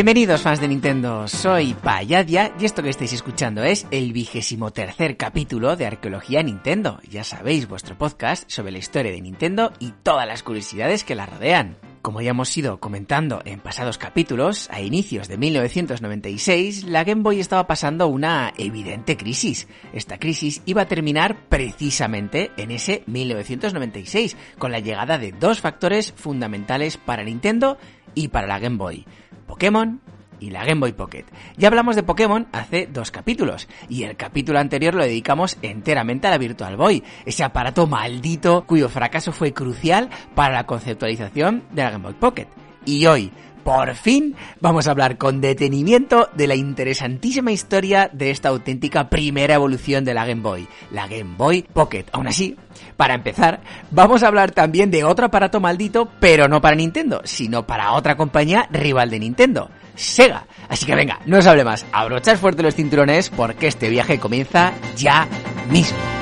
[0.00, 5.18] Bienvenidos fans de Nintendo, soy Payadia y esto que estáis escuchando es el vigésimo tercer
[5.18, 7.00] capítulo de Arqueología Nintendo.
[7.06, 11.26] Ya sabéis, vuestro podcast sobre la historia de Nintendo y todas las curiosidades que la
[11.26, 11.76] rodean.
[12.00, 17.38] Como ya hemos ido comentando en pasados capítulos, a inicios de 1996, la Game Boy
[17.38, 19.68] estaba pasando una evidente crisis.
[19.92, 26.14] Esta crisis iba a terminar precisamente en ese 1996, con la llegada de dos factores
[26.16, 27.76] fundamentales para Nintendo
[28.14, 29.04] y para la Game Boy.
[29.50, 30.00] Pokémon
[30.38, 31.24] y la Game Boy Pocket.
[31.56, 36.30] Ya hablamos de Pokémon hace dos capítulos y el capítulo anterior lo dedicamos enteramente a
[36.30, 41.90] la Virtual Boy, ese aparato maldito cuyo fracaso fue crucial para la conceptualización de la
[41.90, 42.46] Game Boy Pocket.
[42.84, 43.32] Y hoy,
[43.64, 49.54] por fin, vamos a hablar con detenimiento de la interesantísima historia de esta auténtica primera
[49.54, 52.04] evolución de la Game Boy, la Game Boy Pocket.
[52.12, 52.56] Aún así,
[52.96, 57.66] para empezar, vamos a hablar también de otro aparato maldito, pero no para Nintendo, sino
[57.66, 59.70] para otra compañía rival de Nintendo.
[59.94, 60.46] Sega.
[60.68, 64.72] Así que venga, no os hable más, abrochad fuerte los cinturones porque este viaje comienza
[64.96, 65.28] ya
[65.70, 66.19] mismo.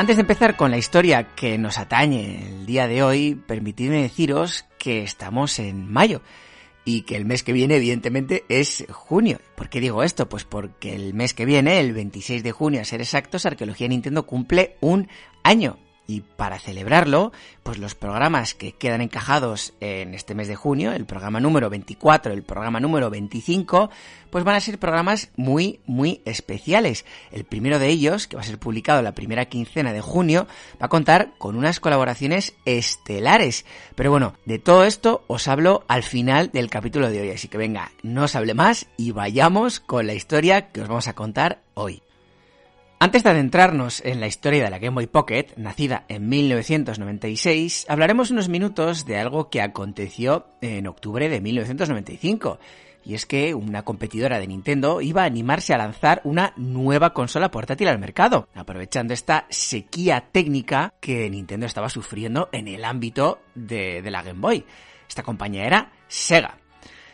[0.00, 4.64] Antes de empezar con la historia que nos atañe el día de hoy, permitidme deciros
[4.78, 6.22] que estamos en mayo
[6.86, 9.42] y que el mes que viene evidentemente es junio.
[9.56, 10.26] ¿Por qué digo esto?
[10.26, 14.24] Pues porque el mes que viene, el 26 de junio a ser exactos, Arqueología Nintendo
[14.24, 15.06] cumple un
[15.42, 15.76] año.
[16.10, 17.30] Y para celebrarlo,
[17.62, 22.32] pues los programas que quedan encajados en este mes de junio, el programa número 24,
[22.32, 23.90] el programa número 25,
[24.28, 27.04] pues van a ser programas muy, muy especiales.
[27.30, 30.48] El primero de ellos, que va a ser publicado la primera quincena de junio,
[30.82, 33.64] va a contar con unas colaboraciones estelares.
[33.94, 37.30] Pero bueno, de todo esto os hablo al final del capítulo de hoy.
[37.30, 41.06] Así que venga, no os hable más y vayamos con la historia que os vamos
[41.06, 42.02] a contar hoy.
[43.02, 48.30] Antes de adentrarnos en la historia de la Game Boy Pocket, nacida en 1996, hablaremos
[48.30, 52.58] unos minutos de algo que aconteció en octubre de 1995.
[53.02, 57.50] Y es que una competidora de Nintendo iba a animarse a lanzar una nueva consola
[57.50, 64.02] portátil al mercado, aprovechando esta sequía técnica que Nintendo estaba sufriendo en el ámbito de,
[64.02, 64.66] de la Game Boy.
[65.08, 66.59] Esta compañía era Sega.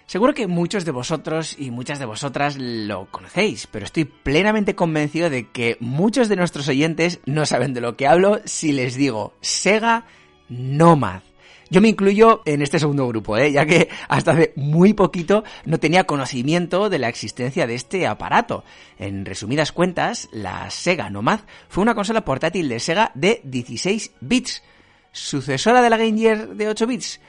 [0.06, 5.30] Seguro que muchos de vosotros y muchas de vosotras lo conocéis, pero estoy plenamente convencido
[5.30, 9.34] de que muchos de nuestros oyentes no saben de lo que hablo si les digo
[9.40, 10.06] Sega
[10.48, 11.22] Nomad.
[11.70, 13.50] Yo me incluyo en este segundo grupo, ¿eh?
[13.50, 18.62] ya que hasta hace muy poquito no tenía conocimiento de la existencia de este aparato.
[19.00, 24.62] En resumidas cuentas, la Sega Nomad fue una consola portátil de Sega de 16 bits.
[25.10, 27.20] ¿Sucesora de la Game Gear de 8 bits?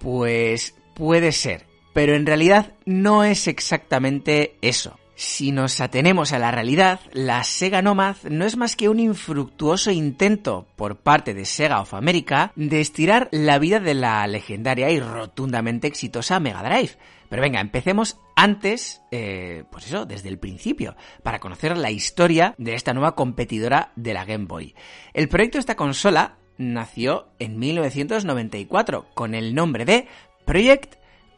[0.00, 4.98] Pues puede ser, pero en realidad no es exactamente eso.
[5.16, 9.92] Si nos atenemos a la realidad, la Sega Nomad no es más que un infructuoso
[9.92, 14.98] intento por parte de Sega of America de estirar la vida de la legendaria y
[14.98, 16.98] rotundamente exitosa Mega Drive.
[17.28, 22.74] Pero venga, empecemos antes, eh, pues eso, desde el principio, para conocer la historia de
[22.74, 24.74] esta nueva competidora de la Game Boy.
[25.12, 30.08] El proyecto de esta consola nació en 1994 con el nombre de
[30.44, 30.96] Project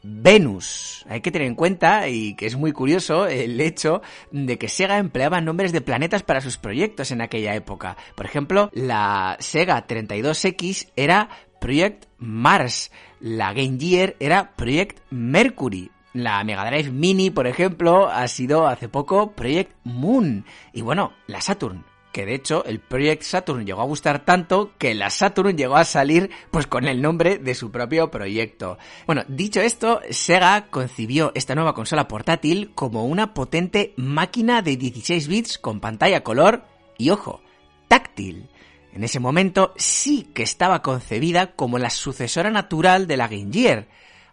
[0.08, 1.04] Venus.
[1.08, 4.98] Hay que tener en cuenta, y que es muy curioso, el hecho de que Sega
[4.98, 7.96] empleaba nombres de planetas para sus proyectos en aquella época.
[8.14, 11.28] Por ejemplo, la Sega 32X era
[11.60, 18.26] Project Mars, la Game Gear era Project Mercury, la Mega Drive Mini, por ejemplo, ha
[18.28, 20.44] sido hace poco Project Moon.
[20.72, 21.84] Y bueno, la Saturn
[22.16, 25.84] que de hecho el Project Saturn llegó a gustar tanto que la Saturn llegó a
[25.84, 28.78] salir pues con el nombre de su propio proyecto.
[29.04, 35.28] Bueno, dicho esto, Sega concibió esta nueva consola portátil como una potente máquina de 16
[35.28, 36.64] bits con pantalla color
[36.96, 37.42] y ojo,
[37.86, 38.48] táctil.
[38.94, 43.88] En ese momento sí que estaba concebida como la sucesora natural de la Game Gear.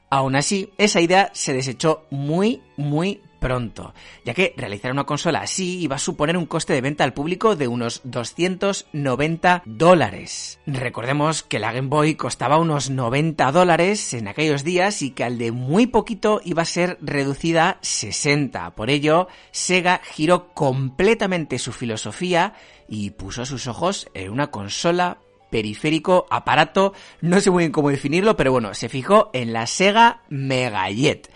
[0.09, 3.93] Aún así, esa idea se desechó muy, muy pronto,
[4.23, 7.57] ya que realizar una consola así iba a suponer un coste de venta al público
[7.57, 10.59] de unos 290 dólares.
[10.65, 15.37] Recordemos que la Game Boy costaba unos 90 dólares en aquellos días y que al
[15.37, 18.75] de muy poquito iba a ser reducida a 60.
[18.75, 22.53] Por ello, Sega giró completamente su filosofía
[22.87, 25.17] y puso sus ojos en una consola
[25.49, 30.23] periférico, aparato, no sé muy bien cómo definirlo, pero bueno, se fijó en la Sega
[30.29, 31.29] Megajet.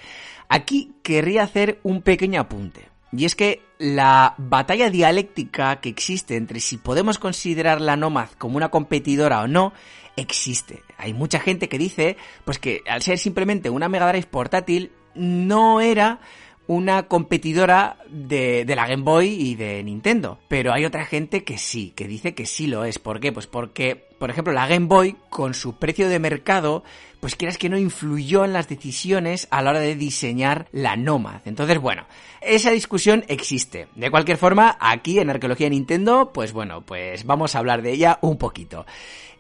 [0.50, 2.90] Aquí querría hacer un pequeño apunte.
[3.12, 8.58] Y es que la batalla dialéctica que existe entre si podemos considerar la Nomad como
[8.58, 9.74] una competidora o no,
[10.16, 10.84] existe.
[10.98, 15.80] Hay mucha gente que dice, pues que al ser simplemente una Mega Drive portátil, no
[15.80, 16.20] era
[16.68, 20.40] una competidora de, de, la Game Boy y de Nintendo.
[20.48, 23.00] Pero hay otra gente que sí, que dice que sí lo es.
[23.00, 23.32] ¿Por qué?
[23.32, 26.84] Pues porque, por ejemplo, la Game Boy, con su precio de mercado,
[27.20, 31.42] pues quieras que no influyó en las decisiones a la hora de diseñar la Nomad.
[31.46, 32.06] Entonces, bueno,
[32.42, 33.88] esa discusión existe.
[33.96, 38.20] De cualquier forma, aquí en Arqueología Nintendo, pues bueno, pues vamos a hablar de ella
[38.22, 38.86] un poquito.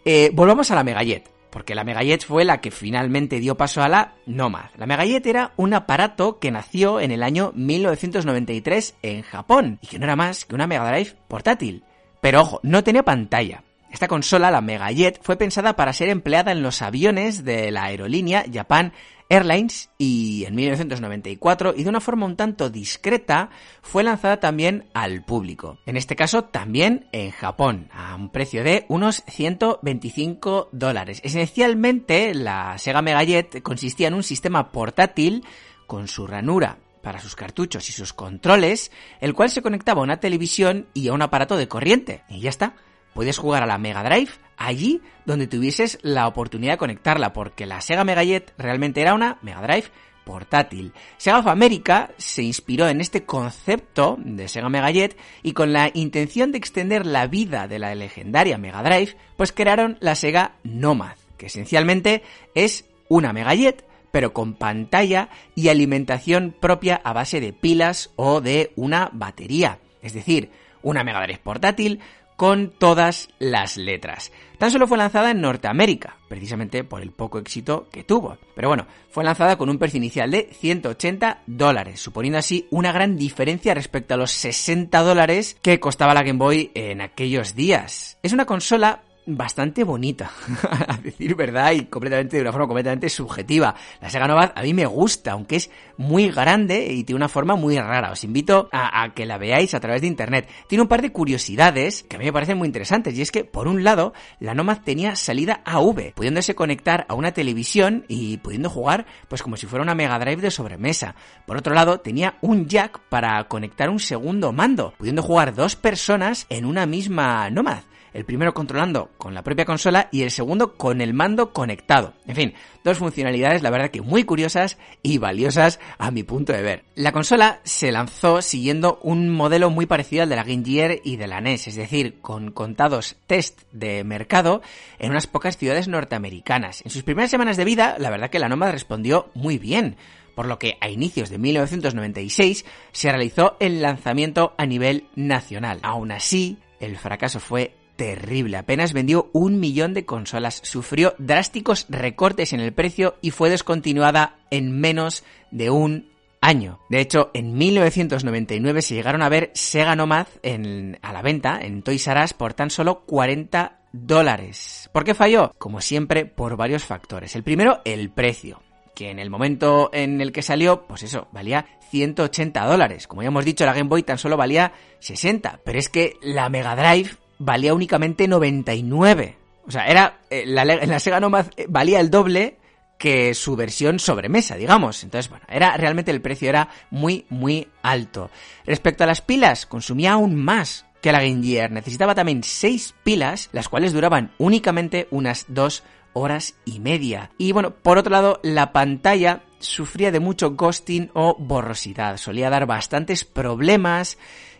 [0.05, 3.87] Eh, volvamos a la Megajet porque la Megajet fue la que finalmente dio paso a
[3.87, 4.69] la Nomad.
[4.77, 9.97] La Megajet era un aparato que nació en el año 1993 en Japón y que
[9.97, 11.83] no era más que una Mega Drive portátil.
[12.21, 13.63] Pero ojo, no tenía pantalla.
[13.91, 18.45] Esta consola, la Megajet, fue pensada para ser empleada en los aviones de la aerolínea
[18.51, 18.93] Japan
[19.29, 23.49] Airlines y en 1994 y de una forma un tanto discreta
[23.81, 25.79] fue lanzada también al público.
[25.85, 31.21] En este caso también en Japón a un precio de unos 125 dólares.
[31.23, 35.43] Esencialmente la Sega Megajet consistía en un sistema portátil
[35.87, 38.91] con su ranura para sus cartuchos y sus controles,
[39.21, 42.23] el cual se conectaba a una televisión y a un aparato de corriente.
[42.27, 42.75] Y ya está.
[43.17, 47.81] Puedes jugar a la Mega Drive allí donde tuvieses la oportunidad de conectarla, porque la
[47.81, 49.85] Sega Mega Jet realmente era una Mega Drive
[50.23, 50.93] portátil.
[51.17, 55.89] Sega of America se inspiró en este concepto de Sega Mega Jet y con la
[55.95, 61.17] intención de extender la vida de la legendaria Mega Drive, pues crearon la Sega Nomad,
[61.39, 62.21] que esencialmente
[62.53, 68.41] es una Mega Jet pero con pantalla y alimentación propia a base de pilas o
[68.41, 69.79] de una batería.
[70.03, 70.51] Es decir,
[70.83, 71.99] una Mega Drive portátil
[72.37, 74.31] con todas las letras.
[74.57, 78.37] Tan solo fue lanzada en Norteamérica, precisamente por el poco éxito que tuvo.
[78.55, 83.17] Pero bueno, fue lanzada con un precio inicial de 180 dólares, suponiendo así una gran
[83.17, 88.17] diferencia respecto a los 60 dólares que costaba la Game Boy en aquellos días.
[88.23, 90.31] Es una consola bastante bonita,
[90.87, 93.75] a decir verdad, y completamente de una forma completamente subjetiva.
[94.01, 97.55] La Sega Nova a mí me gusta, aunque es muy grande y tiene una forma
[97.55, 98.11] muy rara.
[98.11, 100.49] Os invito a, que la veáis a través de internet.
[100.67, 103.43] Tiene un par de curiosidades que a mí me parecen muy interesantes, y es que,
[103.43, 108.69] por un lado, la Nomad tenía salida AV, pudiéndose conectar a una televisión y pudiendo
[108.69, 111.15] jugar, pues como si fuera una Mega Drive de sobremesa.
[111.45, 116.45] Por otro lado, tenía un jack para conectar un segundo mando, pudiendo jugar dos personas
[116.49, 117.83] en una misma Nomad
[118.17, 122.15] el primero controlando con la propia consola y el segundo con el mando conectado.
[122.25, 122.53] En fin,
[122.83, 126.83] dos funcionalidades la verdad que muy curiosas y valiosas a mi punto de ver.
[126.95, 131.17] La consola se lanzó siguiendo un modelo muy parecido al de la Game Gear y
[131.17, 134.63] de la NES, es decir, con contados test de mercado
[134.97, 136.81] en unas pocas ciudades norteamericanas.
[136.85, 139.95] En sus primeras semanas de vida, la verdad que la Nomad respondió muy bien
[140.33, 145.79] por lo que a inicios de 1996 se realizó el lanzamiento a nivel nacional.
[145.83, 148.57] Aún así, el fracaso fue terrible.
[148.57, 154.37] Apenas vendió un millón de consolas, sufrió drásticos recortes en el precio y fue descontinuada
[154.49, 156.79] en menos de un año.
[156.89, 161.81] De hecho, en 1999 se llegaron a ver Sega Nomad en, a la venta en
[161.81, 164.89] Toys R Us por tan solo 40 dólares.
[164.93, 165.51] ¿Por qué falló?
[165.57, 167.35] Como siempre, por varios factores.
[167.35, 168.61] El primero, el precio
[168.97, 173.05] que en el momento en el que salió, pues eso, valía 180 dólares.
[173.05, 176.49] Como ya hemos dicho, la Game Boy tan solo valía 60, pero es que la
[176.49, 179.37] Mega Drive valía únicamente 99.
[179.67, 182.57] O sea, era eh, la, la Sega Nomad eh, valía el doble
[182.97, 185.03] que su versión sobremesa, digamos.
[185.03, 188.29] Entonces, bueno, era realmente el precio era muy muy alto.
[188.65, 191.71] Respecto a las pilas, consumía aún más que la Game Gear.
[191.71, 197.31] Necesitaba también 6 pilas, las cuales duraban únicamente unas 2 horas y media.
[197.37, 202.17] Y bueno, por otro lado, la pantalla sufría de mucho ghosting o borrosidad.
[202.17, 204.17] Solía dar bastantes problemas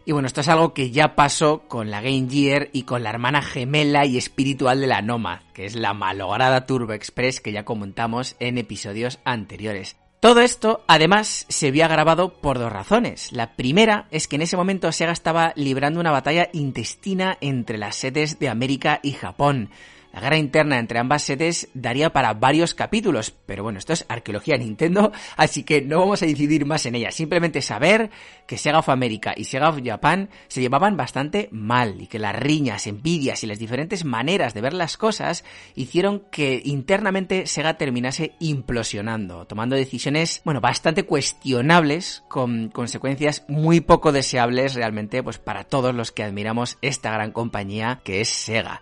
[0.08, 3.10] y bueno, esto es algo que ya pasó con la Game Gear y con la
[3.10, 7.66] hermana gemela y espiritual de la Nomad, que es la malograda Turbo Express que ya
[7.66, 9.98] comentamos en episodios anteriores.
[10.22, 13.34] Todo esto, además, se había grabado por dos razones.
[13.34, 17.98] La primera es que en ese momento Sega estaba librando una batalla intestina entre las
[17.98, 19.72] sedes de América y Japón.
[20.18, 24.58] La guerra interna entre ambas sedes daría para varios capítulos, pero bueno, esto es arqueología
[24.58, 27.12] Nintendo, así que no vamos a incidir más en ella.
[27.12, 28.10] Simplemente saber
[28.48, 32.36] que Sega of America y Sega of Japan se llevaban bastante mal y que las
[32.36, 35.44] riñas, envidias y las diferentes maneras de ver las cosas
[35.76, 44.12] hicieron que internamente Sega terminase implosionando, tomando decisiones, bueno, bastante cuestionables con consecuencias muy poco
[44.12, 48.82] deseables realmente pues para todos los que admiramos esta gran compañía que es Sega.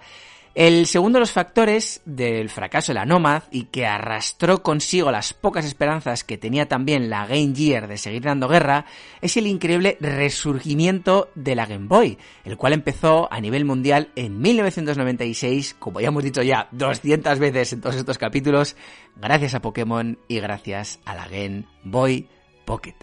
[0.56, 5.34] El segundo de los factores del fracaso de la Nomad y que arrastró consigo las
[5.34, 8.86] pocas esperanzas que tenía también la Game Gear de seguir dando guerra
[9.20, 14.40] es el increíble resurgimiento de la Game Boy, el cual empezó a nivel mundial en
[14.40, 18.78] 1996, como ya hemos dicho ya 200 veces en todos estos capítulos,
[19.18, 22.30] gracias a Pokémon y gracias a la Game Boy
[22.64, 22.96] Pocket.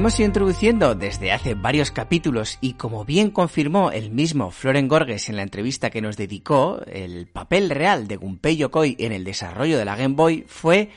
[0.00, 5.28] Hemos ido introduciendo desde hace varios capítulos y como bien confirmó el mismo Floren Gorges
[5.28, 9.76] en la entrevista que nos dedicó, el papel real de Gunpei Yokoi en el desarrollo
[9.76, 10.88] de la Game Boy fue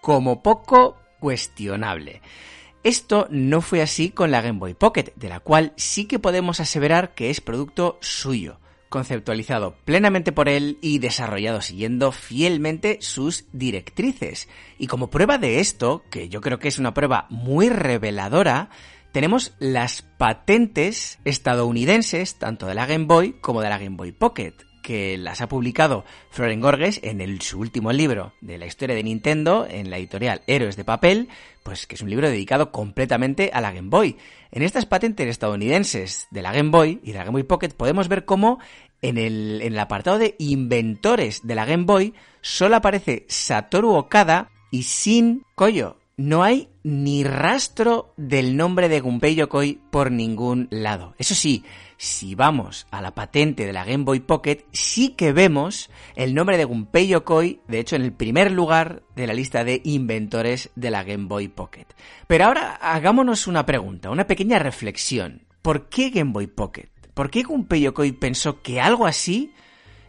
[0.00, 2.22] como poco cuestionable.
[2.84, 6.60] Esto no fue así con la Game Boy Pocket, de la cual sí que podemos
[6.60, 8.60] aseverar que es producto suyo
[8.92, 14.48] conceptualizado plenamente por él y desarrollado siguiendo fielmente sus directrices.
[14.78, 18.68] Y como prueba de esto, que yo creo que es una prueba muy reveladora,
[19.10, 24.54] tenemos las patentes estadounidenses, tanto de la Game Boy como de la Game Boy Pocket,
[24.82, 29.02] que las ha publicado Floren Gorges en el, su último libro de la historia de
[29.02, 31.28] Nintendo, en la editorial Héroes de Papel,
[31.62, 34.16] pues que es un libro dedicado completamente a la Game Boy.
[34.50, 38.08] En estas patentes estadounidenses de la Game Boy y de la Game Boy Pocket podemos
[38.08, 38.58] ver cómo
[39.02, 45.44] en el, apartado de inventores de la Game Boy solo aparece Satoru Okada y sin
[45.54, 45.98] Koyo.
[46.16, 51.14] No hay ni rastro del nombre de Gunpei Yokoi por ningún lado.
[51.18, 51.64] Eso sí,
[51.96, 56.58] si vamos a la patente de la Game Boy Pocket, sí que vemos el nombre
[56.58, 60.90] de Gunpei Yokoi, de hecho en el primer lugar de la lista de inventores de
[60.90, 61.86] la Game Boy Pocket.
[62.26, 65.42] Pero ahora hagámonos una pregunta, una pequeña reflexión.
[65.62, 66.91] ¿Por qué Game Boy Pocket?
[67.14, 69.52] ¿Por qué Gunpei Yokoi pensó que algo así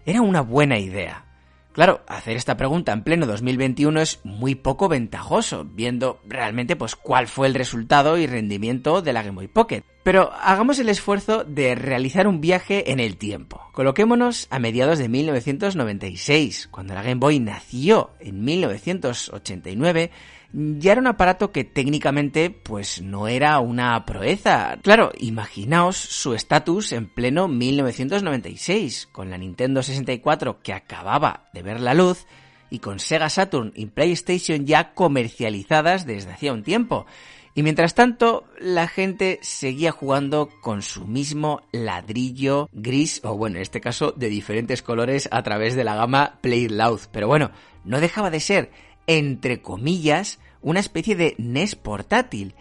[0.05, 1.25] era una buena idea?
[1.73, 7.27] Claro, hacer esta pregunta en pleno 2021 es muy poco ventajoso, viendo realmente pues cuál
[7.27, 9.83] fue el resultado y rendimiento de la Game Boy Pocket.
[10.03, 13.59] Pero hagamos el esfuerzo de realizar un viaje en el tiempo.
[13.71, 20.11] Coloquémonos a mediados de 1996, cuando la Game Boy nació en 1989
[20.53, 24.77] ya era un aparato que técnicamente pues no era una proeza.
[24.81, 31.79] Claro, imaginaos su estatus en pleno 1996, con la Nintendo 64 que acababa de ver
[31.79, 32.27] la luz
[32.69, 37.07] y con Sega Saturn y PlayStation ya comercializadas desde hacía un tiempo.
[37.55, 43.61] Y mientras tanto, la gente seguía jugando con su mismo ladrillo gris, o bueno, en
[43.61, 46.67] este caso de diferentes colores a través de la gama Play.
[47.11, 47.51] Pero bueno,
[47.85, 48.71] no dejaba de ser
[49.07, 52.55] entre comillas, una especie de NES portátil.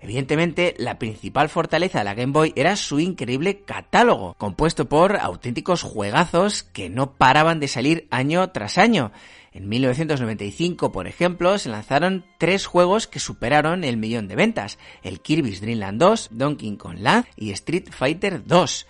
[0.00, 5.82] Evidentemente, la principal fortaleza de la Game Boy era su increíble catálogo, compuesto por auténticos
[5.82, 9.12] juegazos que no paraban de salir año tras año.
[9.52, 15.20] En 1995, por ejemplo, se lanzaron tres juegos que superaron el millón de ventas, el
[15.20, 18.86] Kirby's Dream Land 2, Donkey Kong Land y Street Fighter 2.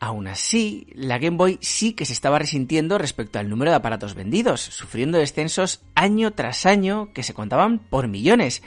[0.00, 4.14] Aún así, la Game Boy sí que se estaba resintiendo respecto al número de aparatos
[4.14, 8.62] vendidos, sufriendo descensos año tras año que se contaban por millones.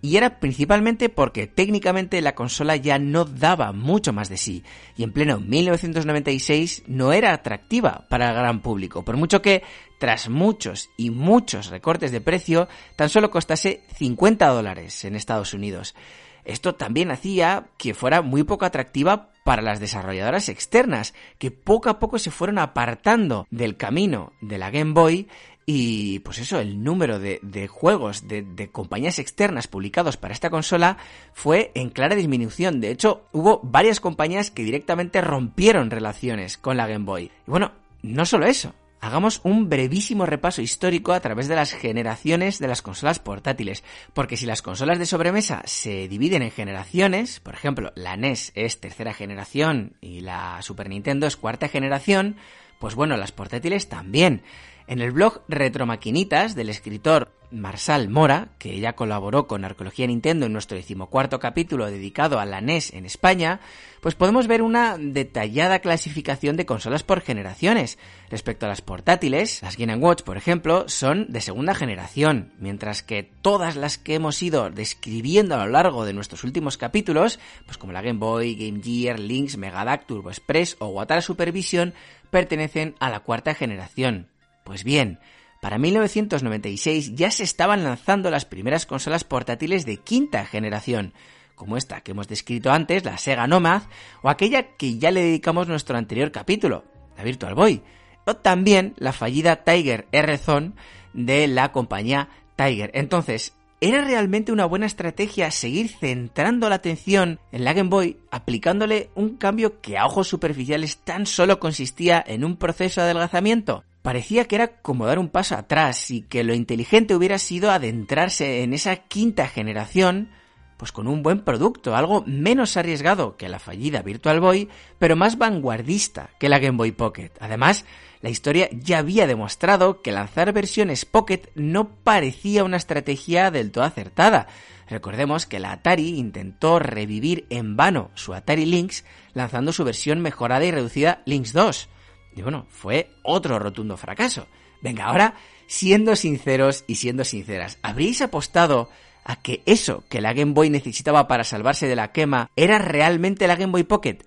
[0.00, 4.62] Y era principalmente porque técnicamente la consola ya no daba mucho más de sí,
[4.96, 9.64] y en pleno 1996 no era atractiva para el gran público, por mucho que,
[9.98, 15.96] tras muchos y muchos recortes de precio, tan solo costase 50 dólares en Estados Unidos.
[16.44, 22.00] Esto también hacía que fuera muy poco atractiva para las desarrolladoras externas, que poco a
[22.00, 25.28] poco se fueron apartando del camino de la Game Boy
[25.64, 30.96] y pues eso, el número de, juegos de, de, compañías externas publicados para esta consola
[31.32, 32.80] fue en clara disminución.
[32.80, 37.30] De hecho, hubo varias compañías que directamente rompieron relaciones con la Game Boy.
[37.46, 37.70] Y bueno,
[38.02, 42.82] no solo eso, hagamos un brevísimo repaso histórico a través de las generaciones de las
[42.82, 43.84] consolas portátiles,
[44.14, 48.80] porque si las consolas de sobremesa se dividen en generaciones, por ejemplo, la NES es
[48.80, 52.36] tercera generación y la Super Nintendo es cuarta generación,
[52.78, 54.42] pues bueno, las portátiles también.
[54.86, 60.52] En el blog Retromaquinitas del escritor Marsal Mora, que ya colaboró con Arqueología Nintendo en
[60.52, 63.60] nuestro decimocuarto capítulo dedicado a la NES en España,
[64.00, 67.98] pues podemos ver una detallada clasificación de consolas por generaciones.
[68.30, 73.22] Respecto a las portátiles, las Game Watch, por ejemplo, son de segunda generación, mientras que
[73.22, 77.92] todas las que hemos ido describiendo a lo largo de nuestros últimos capítulos, pues como
[77.92, 81.94] la Game Boy, Game Gear, Lynx, Megadac, Turbo Express o Watara Supervision,
[82.30, 84.28] pertenecen a la cuarta generación.
[84.64, 85.20] Pues bien,
[85.60, 91.12] para 1996 ya se estaban lanzando las primeras consolas portátiles de quinta generación,
[91.54, 93.82] como esta que hemos descrito antes, la Sega Nomad,
[94.22, 96.84] o aquella que ya le dedicamos nuestro anterior capítulo,
[97.16, 97.82] la Virtual Boy,
[98.26, 100.72] o también la fallida Tiger R-Zone
[101.14, 102.90] de la compañía Tiger.
[102.94, 109.10] Entonces, ¿era realmente una buena estrategia seguir centrando la atención en la Game Boy aplicándole
[109.14, 113.84] un cambio que a ojos superficiales tan solo consistía en un proceso de adelgazamiento?
[114.06, 118.62] Parecía que era como dar un paso atrás y que lo inteligente hubiera sido adentrarse
[118.62, 120.28] en esa quinta generación
[120.76, 124.68] pues con un buen producto, algo menos arriesgado que la fallida Virtual Boy,
[125.00, 127.32] pero más vanguardista que la Game Boy Pocket.
[127.40, 127.84] Además,
[128.20, 133.82] la historia ya había demostrado que lanzar versiones Pocket no parecía una estrategia del todo
[133.82, 134.46] acertada.
[134.88, 140.64] Recordemos que la Atari intentó revivir en vano su Atari Lynx lanzando su versión mejorada
[140.64, 141.88] y reducida Lynx 2.
[142.36, 144.46] Y bueno, fue otro rotundo fracaso.
[144.82, 145.34] Venga, ahora,
[145.66, 148.90] siendo sinceros y siendo sinceras, ¿habríais apostado
[149.26, 153.48] a que eso que la Game Boy necesitaba para salvarse de la quema era realmente
[153.48, 154.18] la Game Boy Pocket,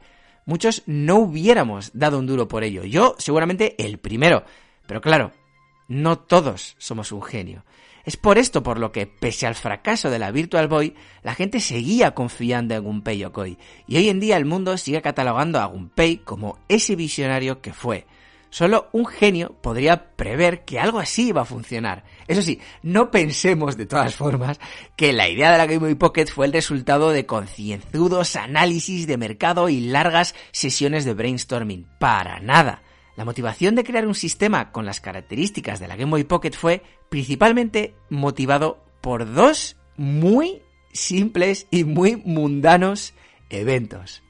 [0.46, 2.84] muchos no hubiéramos dado un duro por ello.
[2.84, 4.44] Yo seguramente el primero.
[4.86, 5.32] Pero claro,
[5.88, 7.64] no todos somos un genio.
[8.06, 11.60] Es por esto por lo que, pese al fracaso de la Virtual Boy, la gente
[11.60, 16.18] seguía confiando en Gunpei Yokoi, y hoy en día el mundo sigue catalogando a Gunpei
[16.18, 18.06] como ese visionario que fue.
[18.52, 22.04] Solo un genio podría prever que algo así iba a funcionar.
[22.28, 24.60] Eso sí, no pensemos de todas formas
[24.96, 29.18] que la idea de la Game Boy Pocket fue el resultado de concienzudos análisis de
[29.18, 31.88] mercado y largas sesiones de brainstorming.
[32.00, 32.82] Para nada.
[33.20, 36.84] La motivación de crear un sistema con las características de la Game Boy Pocket fue
[37.10, 40.62] principalmente motivado por dos muy
[40.94, 43.14] simples y muy mundanos
[43.50, 44.24] eventos.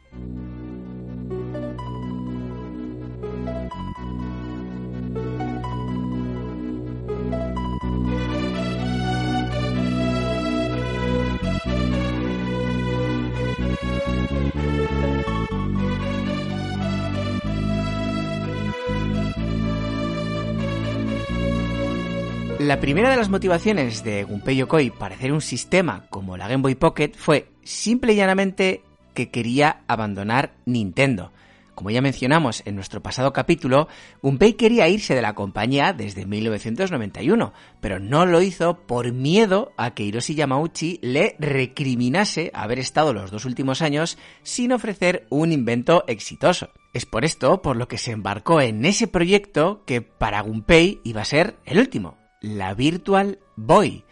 [22.69, 26.61] La primera de las motivaciones de Gunpei Yokoi para hacer un sistema como la Game
[26.61, 28.83] Boy Pocket fue simple y llanamente
[29.15, 31.31] que quería abandonar Nintendo.
[31.73, 33.87] Como ya mencionamos en nuestro pasado capítulo,
[34.21, 39.95] Gunpei quería irse de la compañía desde 1991, pero no lo hizo por miedo a
[39.95, 46.03] que Hiroshi Yamauchi le recriminase haber estado los dos últimos años sin ofrecer un invento
[46.05, 46.69] exitoso.
[46.93, 51.21] Es por esto por lo que se embarcó en ese proyecto que para Gunpei iba
[51.21, 54.03] a ser el último, la Virtual Boy.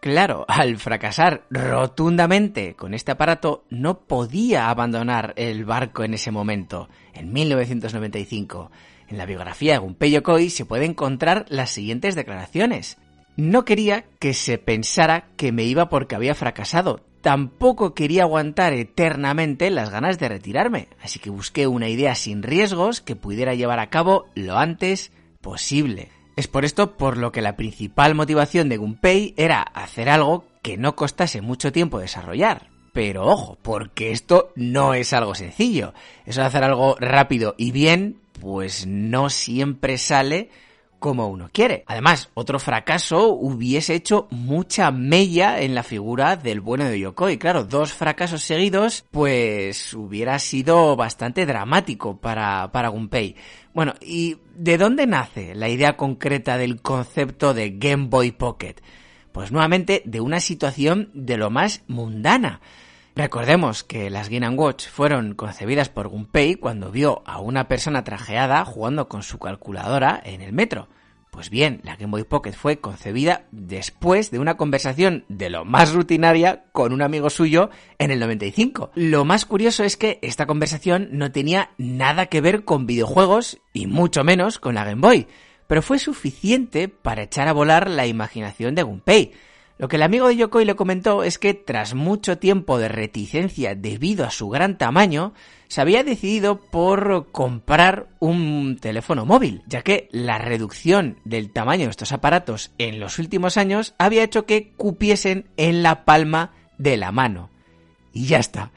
[0.00, 6.88] Claro, al fracasar rotundamente con este aparato, no podía abandonar el barco en ese momento,
[7.14, 8.70] en 1995.
[9.08, 12.98] En la biografía de Gunpei Yokoi se puede encontrar las siguientes declaraciones.
[13.36, 17.00] No quería que se pensara que me iba porque había fracasado.
[17.20, 23.00] Tampoco quería aguantar eternamente las ganas de retirarme, así que busqué una idea sin riesgos
[23.00, 26.10] que pudiera llevar a cabo lo antes posible.
[26.36, 30.76] Es por esto por lo que la principal motivación de Gunpei era hacer algo que
[30.76, 32.68] no costase mucho tiempo desarrollar.
[32.92, 35.94] Pero ojo, porque esto no es algo sencillo.
[36.26, 40.50] Eso de hacer algo rápido y bien, pues no siempre sale
[41.04, 41.84] como uno quiere.
[41.86, 47.36] Además, otro fracaso hubiese hecho mucha mella en la figura del bueno de Yokoi.
[47.36, 53.36] Claro, dos fracasos seguidos, pues hubiera sido bastante dramático para, para Gunpei.
[53.74, 58.76] Bueno, ¿y de dónde nace la idea concreta del concepto de Game Boy Pocket?
[59.30, 62.62] Pues nuevamente de una situación de lo más mundana.
[63.16, 68.64] Recordemos que las Game Watch fueron concebidas por Gunpei cuando vio a una persona trajeada
[68.64, 70.88] jugando con su calculadora en el metro.
[71.30, 75.92] Pues bien, la Game Boy Pocket fue concebida después de una conversación de lo más
[75.92, 78.90] rutinaria con un amigo suyo en el 95.
[78.96, 83.86] Lo más curioso es que esta conversación no tenía nada que ver con videojuegos y
[83.86, 85.28] mucho menos con la Game Boy,
[85.68, 89.32] pero fue suficiente para echar a volar la imaginación de Gunpei.
[89.76, 93.74] Lo que el amigo de Yokoi le comentó es que tras mucho tiempo de reticencia
[93.74, 95.34] debido a su gran tamaño,
[95.66, 101.90] se había decidido por comprar un teléfono móvil, ya que la reducción del tamaño de
[101.90, 107.10] estos aparatos en los últimos años había hecho que cupiesen en la palma de la
[107.10, 107.50] mano.
[108.12, 108.70] Y ya está.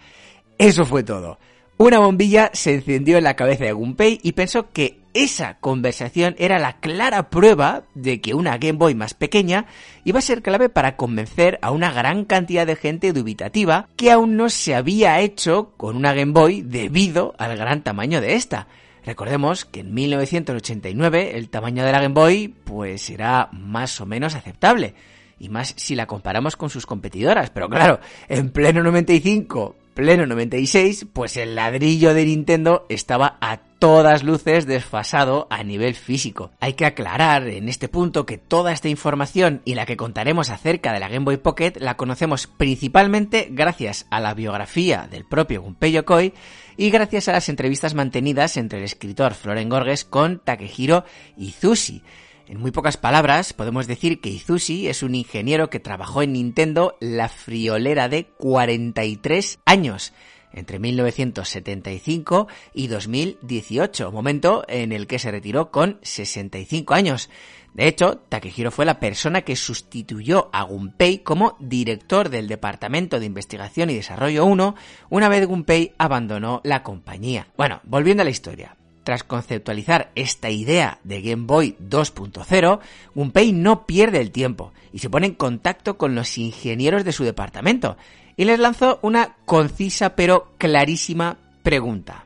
[0.58, 1.38] Eso fue todo.
[1.80, 6.58] Una bombilla se encendió en la cabeza de Gunpei y pensó que esa conversación era
[6.58, 9.68] la clara prueba de que una Game Boy más pequeña
[10.04, 14.38] iba a ser clave para convencer a una gran cantidad de gente dubitativa que aún
[14.38, 18.68] no se había hecho con una Game Boy debido al gran tamaño de esta.
[19.06, 24.34] Recordemos que en 1989 el tamaño de la Game Boy pues era más o menos
[24.34, 24.96] aceptable,
[25.40, 31.08] y más si la comparamos con sus competidoras, pero claro, en pleno 95 pleno 96,
[31.12, 36.52] pues el ladrillo de Nintendo estaba a todas luces desfasado a nivel físico.
[36.60, 40.94] Hay que aclarar en este punto que toda esta información y la que contaremos acerca
[40.94, 45.92] de la Game Boy Pocket la conocemos principalmente gracias a la biografía del propio Gunpei
[45.92, 46.32] Yokoi
[46.78, 51.06] y gracias a las entrevistas mantenidas entre el escritor Floren Gorges con Takehiro
[51.38, 52.04] Izushi.
[52.50, 56.96] En muy pocas palabras, podemos decir que Izushi es un ingeniero que trabajó en Nintendo
[57.02, 60.14] la friolera de 43 años,
[60.54, 67.30] entre 1975 y 2018, momento en el que se retiró con 65 años.
[67.74, 73.26] De hecho, Takehiro fue la persona que sustituyó a Gunpei como director del Departamento de
[73.26, 74.74] Investigación y Desarrollo 1
[75.10, 77.50] una vez Gunpei abandonó la compañía.
[77.58, 78.78] Bueno, volviendo a la historia.
[79.08, 82.80] Tras conceptualizar esta idea de Game Boy 2.0,
[83.16, 87.24] Gunpei no pierde el tiempo y se pone en contacto con los ingenieros de su
[87.24, 87.96] departamento
[88.36, 92.26] y les lanzó una concisa pero clarísima pregunta.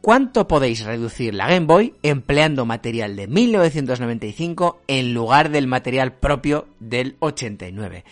[0.00, 6.66] ¿Cuánto podéis reducir la Game Boy empleando material de 1995 en lugar del material propio
[6.80, 8.04] del 89?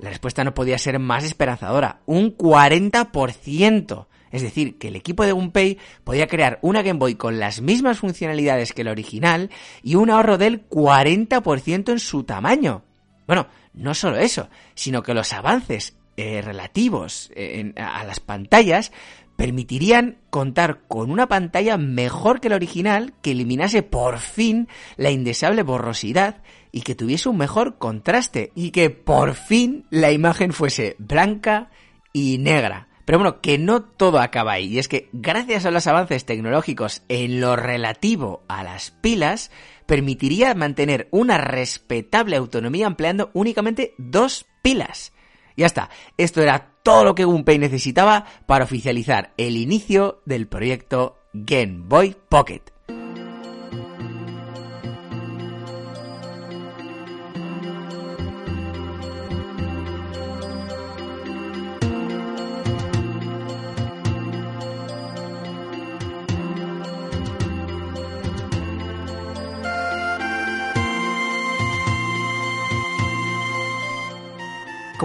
[0.00, 4.06] La respuesta no podía ser más esperanzadora, un 40%.
[4.36, 8.00] Es decir, que el equipo de Gunpei podía crear una Game Boy con las mismas
[8.00, 9.48] funcionalidades que la original
[9.82, 12.82] y un ahorro del 40% en su tamaño.
[13.26, 18.92] Bueno, no solo eso, sino que los avances eh, relativos eh, a las pantallas
[19.36, 24.68] permitirían contar con una pantalla mejor que la original que eliminase por fin
[24.98, 30.52] la indeseable borrosidad y que tuviese un mejor contraste y que por fin la imagen
[30.52, 31.70] fuese blanca
[32.12, 32.85] y negra.
[33.06, 34.66] Pero bueno, que no todo acaba ahí.
[34.66, 39.52] Y es que gracias a los avances tecnológicos en lo relativo a las pilas,
[39.86, 45.12] permitiría mantener una respetable autonomía empleando únicamente dos pilas.
[45.56, 45.88] Ya está,
[46.18, 52.16] esto era todo lo que Gunpei necesitaba para oficializar el inicio del proyecto Game Boy
[52.28, 52.75] Pocket.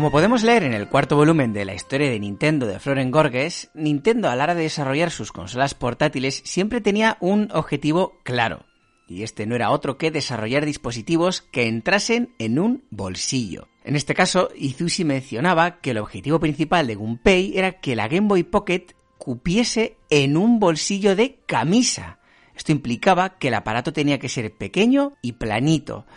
[0.02, 3.70] Como podemos leer en el cuarto volumen de la historia de Nintendo de Floren Gorges,
[3.76, 8.66] Nintendo a la hora de desarrollar sus consolas portátiles siempre tenía un objetivo claro,
[9.08, 13.68] y este no era otro que desarrollar dispositivos que entrasen en un bolsillo.
[13.84, 18.28] En este caso, Izushi mencionaba que el objetivo principal de Gunpei era que la Game
[18.28, 22.18] Boy Pocket cupiese en un bolsillo de camisa.
[22.56, 26.08] Esto implicaba que el aparato tenía que ser pequeño y planito,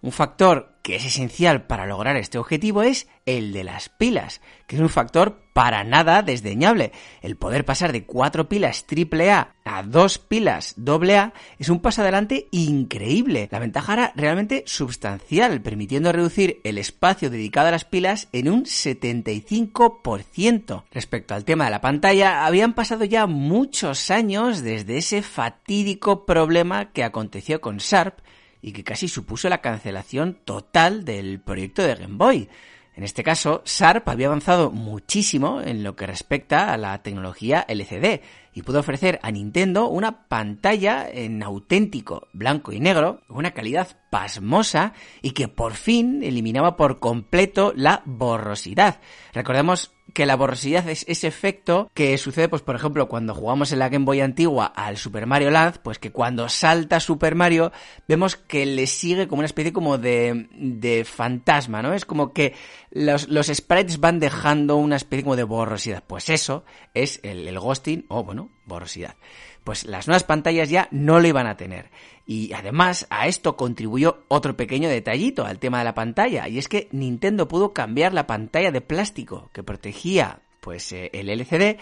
[0.00, 4.76] un factor que es esencial para lograr este objetivo es el de las pilas, que
[4.76, 6.92] es un factor para nada desdeñable.
[7.20, 12.48] El poder pasar de cuatro pilas AAA a dos pilas AA es un paso adelante
[12.52, 13.50] increíble.
[13.50, 18.64] La ventaja era realmente sustancial, permitiendo reducir el espacio dedicado a las pilas en un
[18.64, 20.84] 75%.
[20.90, 26.92] Respecto al tema de la pantalla, habían pasado ya muchos años desde ese fatídico problema
[26.92, 28.20] que aconteció con Sharp
[28.60, 32.48] y que casi supuso la cancelación total del proyecto de Game Boy.
[32.94, 38.22] En este caso, Sharp había avanzado muchísimo en lo que respecta a la tecnología LCD
[38.58, 44.94] y pudo ofrecer a Nintendo una pantalla en auténtico blanco y negro, una calidad pasmosa
[45.22, 49.00] y que por fin eliminaba por completo la borrosidad.
[49.32, 53.78] Recordemos que la borrosidad es ese efecto que sucede, pues por ejemplo, cuando jugamos en
[53.78, 57.72] la Game Boy antigua al Super Mario Land, pues que cuando salta Super Mario
[58.08, 61.92] vemos que le sigue como una especie como de, de fantasma, ¿no?
[61.92, 62.54] Es como que
[62.90, 66.02] los, los sprites van dejando una especie como de borrosidad.
[66.06, 69.16] Pues eso es el, el ghosting, o bueno, borrosidad.
[69.64, 71.90] Pues las nuevas pantallas ya no lo iban a tener.
[72.26, 76.68] Y además a esto contribuyó otro pequeño detallito al tema de la pantalla, y es
[76.68, 81.78] que Nintendo pudo cambiar la pantalla de plástico que protegía pues eh, el LCD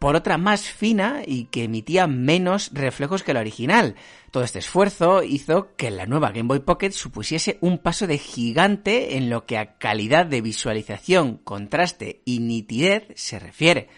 [0.00, 3.96] por otra más fina y que emitía menos reflejos que la original.
[4.30, 9.18] Todo este esfuerzo hizo que la nueva Game Boy Pocket supusiese un paso de gigante
[9.18, 13.88] en lo que a calidad de visualización, contraste y nitidez se refiere.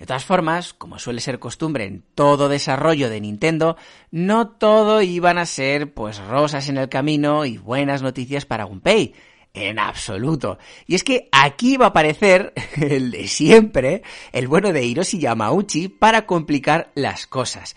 [0.00, 3.76] De todas formas, como suele ser costumbre en todo desarrollo de Nintendo,
[4.10, 9.12] no todo iban a ser pues rosas en el camino y buenas noticias para Gunpei.
[9.52, 10.58] En absoluto.
[10.86, 15.88] Y es que aquí va a aparecer el de siempre, el bueno de Hiroshi Yamauchi,
[15.88, 17.76] para complicar las cosas.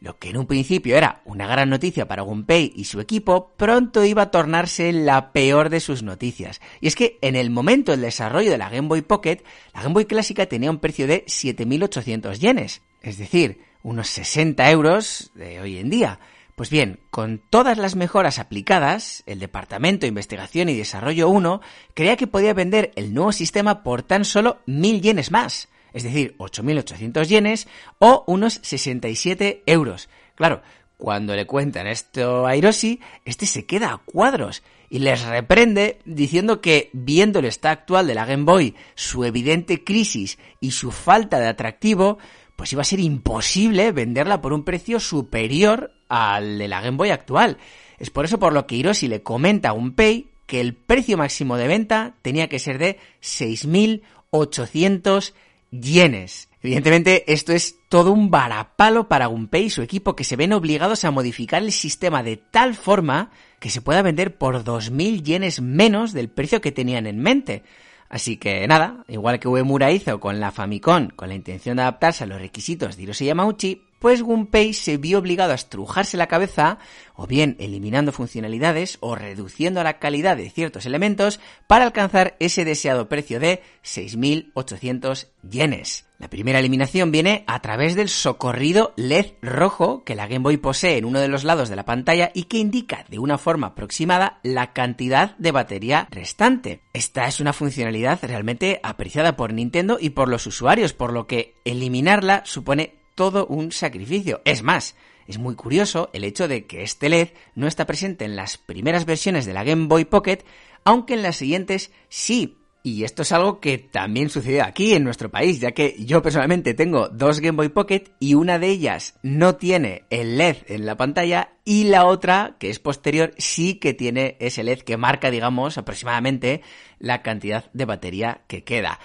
[0.00, 4.04] Lo que en un principio era una gran noticia para Gunpei y su equipo, pronto
[4.04, 6.60] iba a tornarse la peor de sus noticias.
[6.80, 9.38] Y es que en el momento del desarrollo de la Game Boy Pocket,
[9.72, 15.30] la Game Boy clásica tenía un precio de 7.800 yenes, es decir, unos 60 euros
[15.34, 16.18] de hoy en día.
[16.54, 21.60] Pues bien, con todas las mejoras aplicadas, el Departamento de Investigación y Desarrollo 1
[21.94, 26.34] creía que podía vender el nuevo sistema por tan solo 1.000 yenes más, es decir,
[26.38, 30.10] 8.800 yenes o unos 67 euros.
[30.34, 30.60] Claro,
[30.98, 36.60] cuando le cuentan esto a Hiroshi, este se queda a cuadros y les reprende diciendo
[36.60, 41.40] que, viendo el estado actual de la Game Boy, su evidente crisis y su falta
[41.40, 42.18] de atractivo,
[42.56, 47.10] pues iba a ser imposible venderla por un precio superior al de la Game Boy
[47.10, 47.58] actual.
[47.98, 51.56] Es por eso por lo que Hiroshi le comenta a Gunpei que el precio máximo
[51.56, 55.32] de venta tenía que ser de 6.800
[55.80, 56.48] yenes.
[56.62, 61.04] Evidentemente, esto es todo un varapalo para Gunpei y su equipo que se ven obligados
[61.04, 66.12] a modificar el sistema de tal forma que se pueda vender por 2.000 yenes menos
[66.12, 67.62] del precio que tenían en mente.
[68.08, 72.24] Así que nada, igual que Uemura hizo con la Famicom con la intención de adaptarse
[72.24, 76.76] a los requisitos de Hiroshi Yamauchi, pues Gunpei se vio obligado a estrujarse la cabeza,
[77.14, 83.08] o bien eliminando funcionalidades o reduciendo la calidad de ciertos elementos para alcanzar ese deseado
[83.08, 86.04] precio de 6.800 yenes.
[86.18, 90.98] La primera eliminación viene a través del socorrido LED rojo que la Game Boy posee
[90.98, 94.38] en uno de los lados de la pantalla y que indica de una forma aproximada
[94.42, 96.82] la cantidad de batería restante.
[96.92, 101.54] Esta es una funcionalidad realmente apreciada por Nintendo y por los usuarios, por lo que
[101.64, 104.40] eliminarla supone todo un sacrificio.
[104.44, 104.96] Es más,
[105.26, 109.06] es muy curioso el hecho de que este LED no está presente en las primeras
[109.06, 110.38] versiones de la Game Boy Pocket,
[110.84, 112.58] aunque en las siguientes sí.
[112.86, 116.74] Y esto es algo que también sucede aquí en nuestro país, ya que yo personalmente
[116.74, 120.94] tengo dos Game Boy Pocket y una de ellas no tiene el LED en la
[120.94, 125.78] pantalla y la otra, que es posterior, sí que tiene ese LED que marca, digamos,
[125.78, 126.60] aproximadamente
[126.98, 129.00] la cantidad de batería que queda.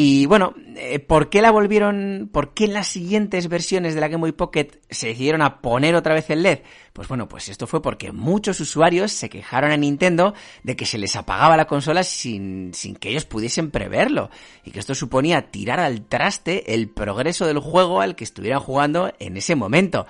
[0.00, 4.06] Y bueno, eh, ¿por qué la volvieron, por qué en las siguientes versiones de la
[4.06, 6.60] Game Boy Pocket se decidieron a poner otra vez el LED?
[6.92, 10.98] Pues bueno, pues esto fue porque muchos usuarios se quejaron a Nintendo de que se
[10.98, 14.30] les apagaba la consola sin, sin que ellos pudiesen preverlo.
[14.62, 19.12] Y que esto suponía tirar al traste el progreso del juego al que estuvieran jugando
[19.18, 20.06] en ese momento.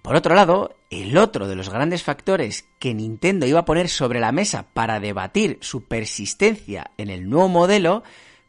[0.00, 4.20] Por otro lado, el otro de los grandes factores que Nintendo iba a poner sobre
[4.20, 8.04] la mesa para debatir su persistencia en el nuevo modelo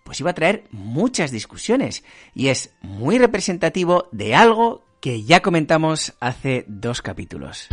[0.09, 6.13] pues iba a traer muchas discusiones y es muy representativo de algo que ya comentamos
[6.19, 7.69] hace dos capítulos.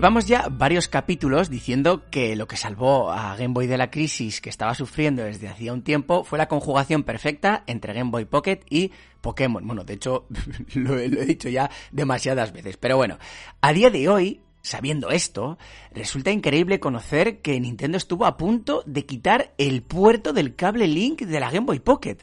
[0.00, 4.40] Llevamos ya varios capítulos diciendo que lo que salvó a Game Boy de la crisis
[4.40, 8.60] que estaba sufriendo desde hacía un tiempo fue la conjugación perfecta entre Game Boy Pocket
[8.70, 9.66] y Pokémon.
[9.66, 10.26] Bueno, de hecho,
[10.74, 12.78] lo, he dicho ya demasiadas veces.
[12.78, 13.18] Pero bueno,
[13.60, 15.56] a día de hoy, Sabiendo esto,
[15.90, 21.22] resulta increíble conocer que Nintendo estuvo a punto de quitar el puerto del cable Link
[21.22, 22.18] de la Game Boy Pocket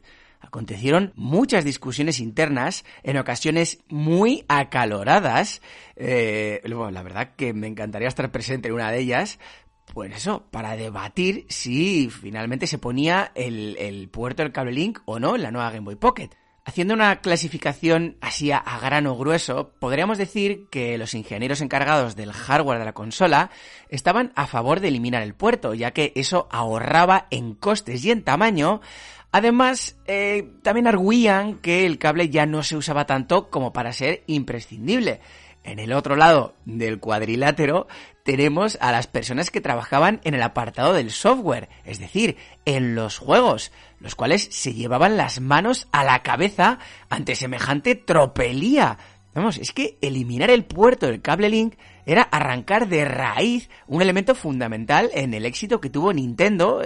[0.57, 5.61] acontecieron muchas discusiones internas, en ocasiones muy acaloradas.
[5.95, 9.37] Eh, la verdad que me encantaría estar presente en una de ellas.
[9.93, 15.35] Pues eso, para debatir si finalmente se ponía el, puerto del cable link o no
[15.35, 16.29] en la nueva Game Boy Pocket.
[16.65, 22.79] Haciendo una clasificación así a, grano grueso, podríamos decir que los ingenieros encargados del hardware
[22.79, 23.51] de la consola
[23.89, 28.23] estaban a favor de eliminar el puerto, ya que eso ahorraba en costes y en
[28.23, 28.81] tamaño,
[29.31, 34.23] Además, eh, también arguían que el cable ya no se usaba tanto como para ser
[34.27, 35.19] imprescindible.
[35.63, 37.87] En el otro lado del cuadrilátero
[38.23, 43.17] tenemos a las personas que trabajaban en el apartado del software, es decir, en los
[43.17, 48.97] juegos, los cuales se llevaban las manos a la cabeza ante semejante tropelía.
[49.33, 54.33] Vamos, es que eliminar el puerto del cable link era arrancar de raíz un elemento
[54.33, 56.81] fundamental en el éxito que tuvo Nintendo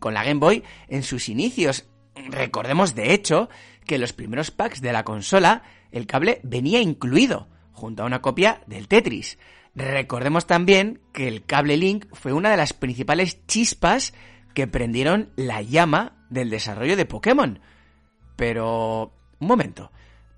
[0.00, 1.86] con la Game Boy en sus inicios.
[2.28, 3.48] Recordemos, de hecho,
[3.86, 8.20] que en los primeros packs de la consola el cable venía incluido, junto a una
[8.20, 9.38] copia del Tetris.
[9.74, 14.12] Recordemos también que el cable Link fue una de las principales chispas
[14.54, 17.60] que prendieron la llama del desarrollo de Pokémon.
[18.36, 19.12] Pero...
[19.38, 19.90] un momento.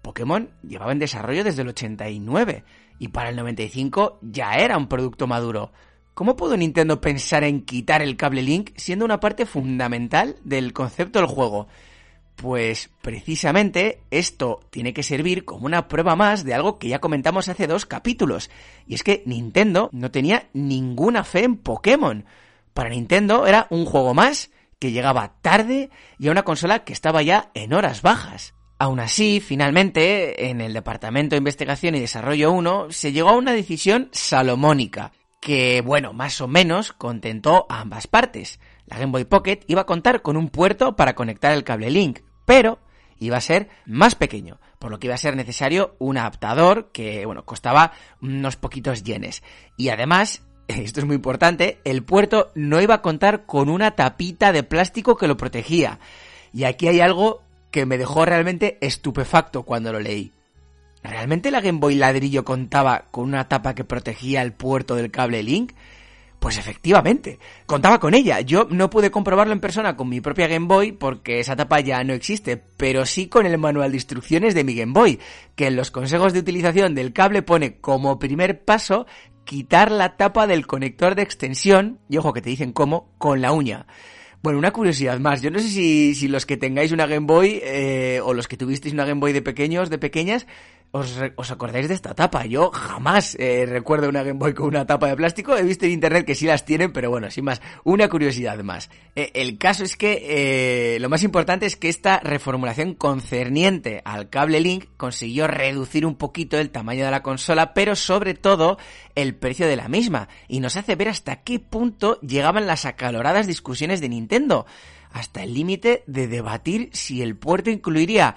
[0.07, 2.63] Pokémon llevaba en desarrollo desde el 89
[3.01, 5.73] y para el 95 ya era un producto maduro.
[6.17, 11.19] ¿cómo pudo Nintendo pensar en quitar el cable Link siendo una parte fundamental del concepto
[11.19, 11.69] del juego?
[12.37, 17.51] Pues precisamente esto tiene que servir como una prueba más de algo que ya comentamos
[17.51, 18.49] hace dos capítulos.
[18.87, 22.25] Y es que Nintendo no tenía ninguna fe en Pokémon.
[22.73, 27.23] Para Nintendo era un juego más que llegaba tarde y a una consola que estaba
[27.23, 28.56] ya en horas bajas.
[28.79, 33.53] Aún así, finalmente, en el Departamento de Investigación y Desarrollo 1 se llegó a una
[33.53, 38.61] decisión salomónica, que, bueno, más o menos contentó a ambas partes.
[38.87, 42.21] La Game Boy Pocket iba a contar con un puerto para conectar el cable Link,
[42.45, 42.79] pero
[43.19, 47.25] iba a ser más pequeño, por lo que iba a ser necesario un adaptador que,
[47.25, 49.43] bueno, costaba unos poquitos yenes.
[49.79, 54.53] Y además, esto es muy importante, el puerto no iba a contar con una tapita
[54.53, 55.99] de plástico que lo protegía.
[56.53, 57.46] Y aquí hay algo
[57.77, 60.33] que me dejó realmente estupefacto cuando lo leí.
[61.03, 65.43] ¿Realmente la Game Boy ladrillo contaba con una tapa que protegía el puerto del cable
[65.43, 65.75] Link?
[66.39, 68.41] Pues efectivamente, contaba con ella.
[68.41, 72.03] Yo no pude comprobarlo en persona con mi propia Game Boy porque esa tapa ya
[72.03, 75.21] no existe, pero sí con el manual de instrucciones de mi Game Boy,
[75.55, 79.07] que en los consejos de utilización del cable pone como primer paso
[79.45, 83.53] quitar la tapa del conector de extensión, y ojo que te dicen cómo, con la
[83.53, 83.85] uña.
[84.43, 85.43] Bueno, una curiosidad más.
[85.43, 88.57] Yo no sé si, si los que tengáis una Game Boy eh, o los que
[88.57, 90.47] tuvisteis una Game Boy de pequeños, de pequeñas,
[90.91, 92.47] os, os acordáis de esta tapa.
[92.47, 95.57] Yo jamás eh, recuerdo una Game Boy con una tapa de plástico.
[95.57, 98.91] He visto en internet que sí las tienen, pero bueno, sin más, una curiosidad más.
[99.15, 104.31] Eh, el caso es que eh, lo más importante es que esta reformulación concerniente al
[104.31, 108.79] cable Link consiguió reducir un poquito el tamaño de la consola, pero sobre todo
[109.15, 110.29] el precio de la misma.
[110.49, 114.67] Y nos hace ver hasta qué punto llegaban las acaloradas discusiones de Nintendo
[115.17, 118.37] hasta el límite de debatir si el puerto incluiría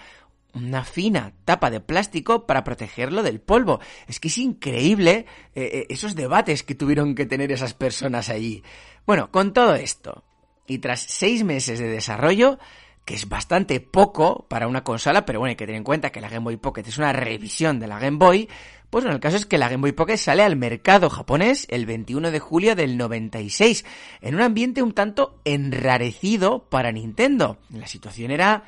[0.53, 3.79] una fina tapa de plástico para protegerlo del polvo.
[4.07, 8.63] Es que es increíble eh, eh, esos debates que tuvieron que tener esas personas allí.
[9.05, 10.23] Bueno, con todo esto,
[10.67, 12.59] y tras seis meses de desarrollo,
[13.05, 16.21] que es bastante poco para una consola, pero bueno, hay que tener en cuenta que
[16.21, 18.47] la Game Boy Pocket es una revisión de la Game Boy,
[18.89, 21.85] pues bueno, el caso es que la Game Boy Pocket sale al mercado japonés el
[21.85, 23.85] 21 de julio del 96,
[24.21, 27.57] en un ambiente un tanto enrarecido para Nintendo.
[27.69, 28.63] La situación era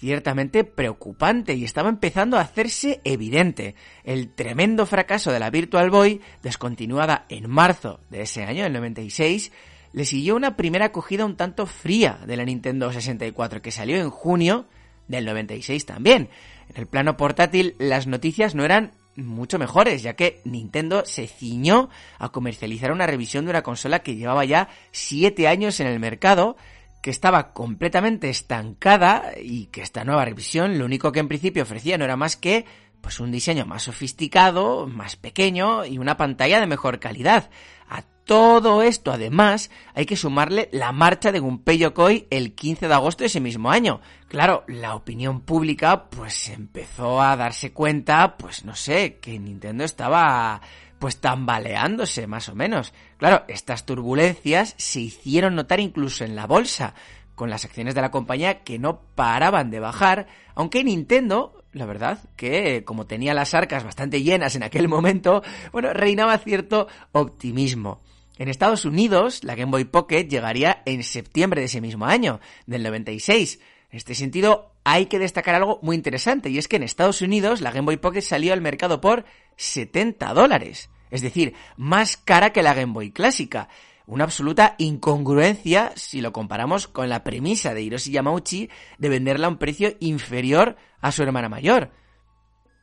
[0.00, 3.74] ciertamente preocupante y estaba empezando a hacerse evidente.
[4.02, 9.52] El tremendo fracaso de la Virtual Boy, descontinuada en marzo de ese año, el 96,
[9.92, 14.08] le siguió una primera acogida un tanto fría de la Nintendo 64 que salió en
[14.08, 14.66] junio
[15.06, 16.30] del 96 también.
[16.70, 21.90] En el plano portátil las noticias no eran mucho mejores, ya que Nintendo se ciñó
[22.18, 26.56] a comercializar una revisión de una consola que llevaba ya 7 años en el mercado
[27.00, 31.98] que estaba completamente estancada y que esta nueva revisión lo único que en principio ofrecía
[31.98, 32.66] no era más que
[33.00, 37.50] pues un diseño más sofisticado, más pequeño y una pantalla de mejor calidad.
[37.88, 42.94] A todo esto, además, hay que sumarle la marcha de Gunpei Yokoi el 15 de
[42.94, 44.00] agosto de ese mismo año.
[44.28, 50.60] Claro, la opinión pública pues empezó a darse cuenta, pues no sé, que Nintendo estaba
[51.00, 52.92] pues tambaleándose más o menos.
[53.16, 56.94] Claro, estas turbulencias se hicieron notar incluso en la bolsa,
[57.34, 62.18] con las acciones de la compañía que no paraban de bajar, aunque Nintendo, la verdad,
[62.36, 68.02] que como tenía las arcas bastante llenas en aquel momento, bueno, reinaba cierto optimismo.
[68.36, 72.82] En Estados Unidos, la Game Boy Pocket llegaría en septiembre de ese mismo año, del
[72.82, 73.58] 96.
[73.90, 77.60] En este sentido, hay que destacar algo muy interesante, y es que en Estados Unidos
[77.60, 79.24] la Game Boy Pocket salió al mercado por
[79.56, 80.90] 70 dólares.
[81.10, 83.68] Es decir, más cara que la Game Boy clásica.
[84.06, 89.50] Una absoluta incongruencia si lo comparamos con la premisa de Hiroshi Yamauchi de venderla a
[89.50, 91.92] un precio inferior a su hermana mayor.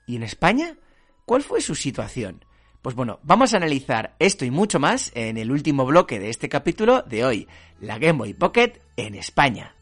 [0.05, 0.77] ¿Y en España?
[1.25, 2.45] ¿Cuál fue su situación?
[2.81, 6.47] Pues bueno, vamos a analizar esto y mucho más en el último bloque de este
[6.47, 7.47] capítulo de hoy,
[7.81, 9.75] la Game Boy Pocket en España.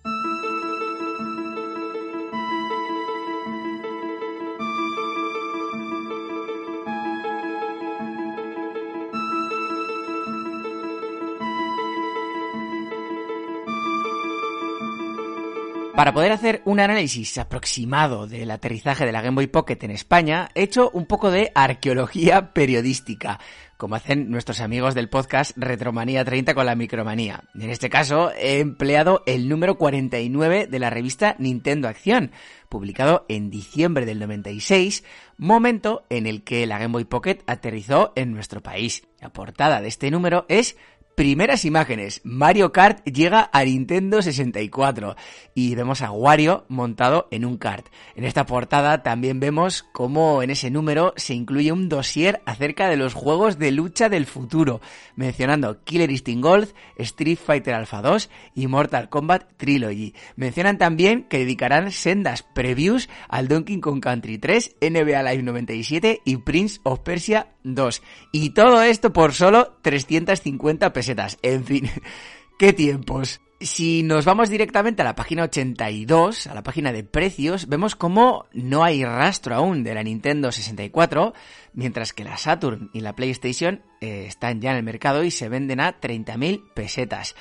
[15.96, 20.50] Para poder hacer un análisis aproximado del aterrizaje de la Game Boy Pocket en España,
[20.54, 23.40] he hecho un poco de arqueología periodística,
[23.78, 27.46] como hacen nuestros amigos del podcast Retromanía 30 con la Micromanía.
[27.56, 32.32] En este caso, he empleado el número 49 de la revista Nintendo Acción,
[32.68, 35.06] publicado en diciembre del 96,
[35.38, 39.08] momento en el que la Game Boy Pocket aterrizó en nuestro país.
[39.22, 40.76] La portada de este número es
[41.16, 42.20] Primeras imágenes.
[42.26, 45.16] Mario Kart llega a Nintendo 64
[45.54, 47.86] y vemos a Wario montado en un kart.
[48.18, 52.98] En esta portada también vemos cómo en ese número se incluye un dossier acerca de
[52.98, 54.82] los juegos de lucha del futuro,
[55.16, 60.14] mencionando Killer Instinct Gold, Street Fighter Alpha 2 y Mortal Kombat Trilogy.
[60.36, 66.36] Mencionan también que dedicarán sendas previews al Donkey Kong Country 3, NBA Live 97 y
[66.36, 68.02] Prince of Persia 2.
[68.32, 71.06] Y todo esto por solo 350 pesos
[71.42, 71.90] en fin,
[72.60, 73.42] qué tiempos.
[73.62, 78.48] Si nos vamos directamente a la página 82, a la página de precios, vemos como
[78.52, 81.34] no hay rastro aún de la Nintendo 64,
[81.74, 85.48] mientras que la Saturn y la PlayStation eh, están ya en el mercado y se
[85.48, 87.36] venden a 30.000 pesetas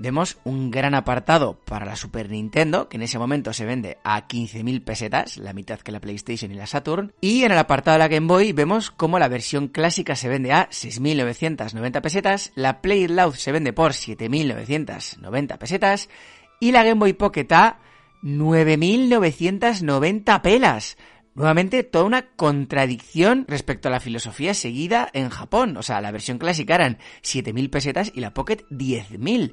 [0.00, 4.26] vemos un gran apartado para la Super Nintendo, que en ese momento se vende a
[4.26, 7.12] 15.000 pesetas, la mitad que la PlayStation y la Saturn.
[7.20, 10.52] Y en el apartado de la Game Boy vemos cómo la versión clásica se vende
[10.52, 16.08] a 6.990 pesetas, la Play se vende por 7.990 pesetas
[16.60, 17.78] y la Game Boy Pocket a
[18.22, 20.96] 9.990 pelas.
[21.34, 25.76] Nuevamente, toda una contradicción respecto a la filosofía seguida en Japón.
[25.76, 29.52] O sea, la versión clásica eran 7.000 pesetas y la Pocket 10.000.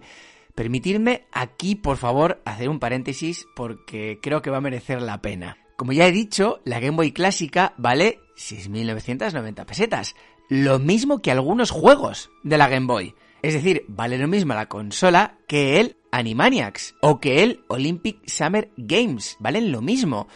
[0.57, 5.55] Permitidme aquí, por favor, hacer un paréntesis porque creo que va a merecer la pena.
[5.75, 10.15] Como ya he dicho, la Game Boy clásica vale 6.990 pesetas,
[10.49, 13.13] lo mismo que algunos juegos de la Game Boy.
[13.43, 18.71] Es decir, vale lo mismo la consola que el Animaniacs o que el Olympic Summer
[18.77, 20.27] Games, valen lo mismo.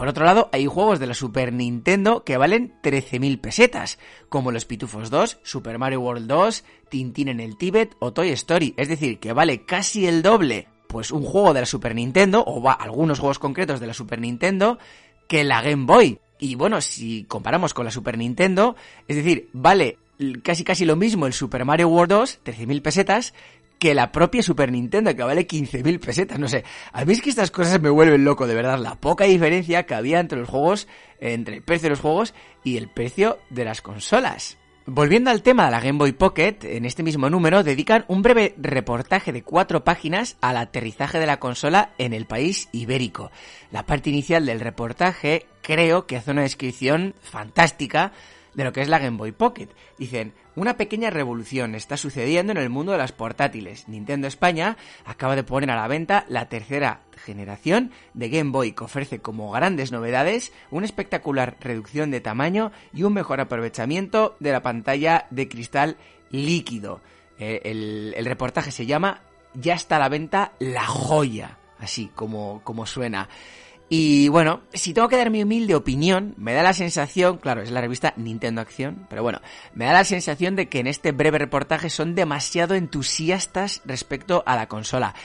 [0.00, 3.98] Por otro lado, hay juegos de la Super Nintendo que valen 13.000 pesetas,
[4.30, 8.72] como los Pitufos 2, Super Mario World 2, Tintín en el Tíbet o Toy Story,
[8.78, 12.62] es decir, que vale casi el doble, pues un juego de la Super Nintendo, o
[12.62, 14.78] va, algunos juegos concretos de la Super Nintendo,
[15.28, 16.18] que la Game Boy.
[16.38, 18.76] Y bueno, si comparamos con la Super Nintendo,
[19.06, 19.98] es decir, vale
[20.42, 23.34] casi casi lo mismo el Super Mario World 2, 13.000 pesetas,
[23.80, 26.38] que la propia Super Nintendo, que vale 15.000 pesetas.
[26.38, 28.78] No sé, a mí es que estas cosas me vuelven loco, de verdad.
[28.78, 30.86] La poca diferencia que había entre los juegos,
[31.18, 34.58] entre el precio de los juegos y el precio de las consolas.
[34.84, 38.54] Volviendo al tema de la Game Boy Pocket, en este mismo número dedican un breve
[38.58, 43.30] reportaje de cuatro páginas al aterrizaje de la consola en el país ibérico.
[43.70, 48.12] La parte inicial del reportaje creo que hace una descripción fantástica
[48.54, 49.68] de lo que es la Game Boy Pocket.
[49.98, 53.88] Dicen, una pequeña revolución está sucediendo en el mundo de las portátiles.
[53.88, 58.84] Nintendo España acaba de poner a la venta la tercera generación de Game Boy que
[58.84, 64.62] ofrece como grandes novedades una espectacular reducción de tamaño y un mejor aprovechamiento de la
[64.62, 65.96] pantalla de cristal
[66.30, 67.00] líquido.
[67.38, 69.22] Eh, el, el reportaje se llama
[69.54, 73.28] Ya está a la venta la joya, así como, como suena.
[73.92, 77.72] Y bueno, si tengo que dar mi humilde opinión, me da la sensación, claro, es
[77.72, 79.40] la revista Nintendo Acción, pero bueno,
[79.74, 84.54] me da la sensación de que en este breve reportaje son demasiado entusiastas respecto a
[84.54, 85.16] la consola.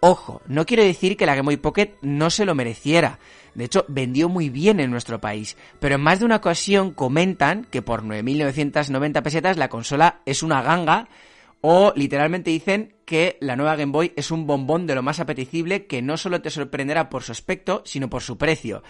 [0.00, 3.18] Ojo, no quiero decir que la Game Boy Pocket no se lo mereciera.
[3.54, 5.56] De hecho, vendió muy bien en nuestro país.
[5.78, 10.60] Pero en más de una ocasión comentan que por 9.990 pesetas la consola es una
[10.60, 11.08] ganga
[11.60, 15.86] o literalmente dicen que la nueva Game Boy es un bombón de lo más apetecible
[15.86, 18.82] que no solo te sorprenderá por su aspecto, sino por su precio.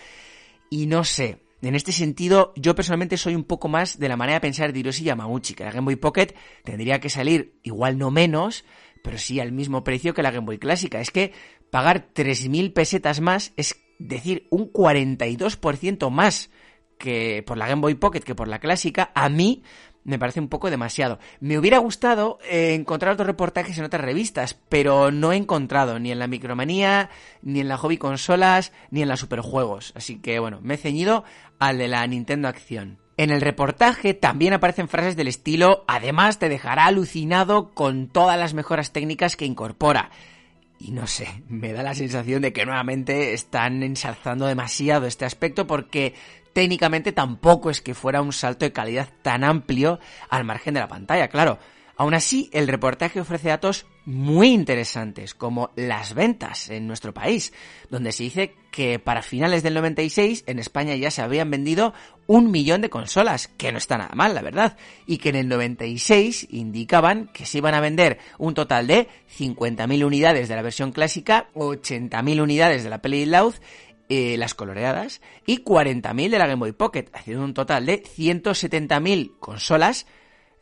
[0.70, 4.36] Y no sé, en este sentido, yo personalmente soy un poco más de la manera
[4.36, 8.10] de pensar de Hiroshi Yamauchi, que la Game Boy Pocket tendría que salir igual no
[8.10, 8.64] menos,
[9.02, 11.00] pero sí al mismo precio que la Game Boy clásica.
[11.00, 11.32] Es que
[11.70, 16.50] pagar 3.000 pesetas más es decir un 42% más
[16.98, 19.62] que por la Game Boy Pocket que por la clásica, a mí
[20.04, 21.18] me parece un poco demasiado.
[21.40, 26.10] Me hubiera gustado eh, encontrar otros reportajes en otras revistas, pero no he encontrado ni
[26.12, 27.10] en la Micromanía,
[27.42, 29.92] ni en la Hobby Consolas, ni en la Superjuegos.
[29.94, 31.24] Así que bueno, me he ceñido
[31.58, 32.98] al de la Nintendo Acción.
[33.16, 38.54] En el reportaje también aparecen frases del estilo, además te dejará alucinado con todas las
[38.54, 40.10] mejoras técnicas que incorpora.
[40.78, 45.66] Y no sé, me da la sensación de que nuevamente están ensalzando demasiado este aspecto
[45.66, 46.14] porque
[46.52, 49.98] técnicamente tampoco es que fuera un salto de calidad tan amplio
[50.28, 51.58] al margen de la pantalla, claro.
[51.96, 57.52] Aún así, el reportaje ofrece datos muy interesantes, como las ventas en nuestro país,
[57.90, 61.92] donde se dice que para finales del 96 en España ya se habían vendido
[62.26, 65.48] un millón de consolas, que no está nada mal, la verdad, y que en el
[65.48, 70.92] 96 indicaban que se iban a vender un total de 50.000 unidades de la versión
[70.92, 73.56] clásica, 80.000 unidades de la Play Loud
[74.12, 79.38] eh, las coloreadas y 40.000 de la Game Boy Pocket, haciendo un total de 170.000
[79.38, 80.04] consolas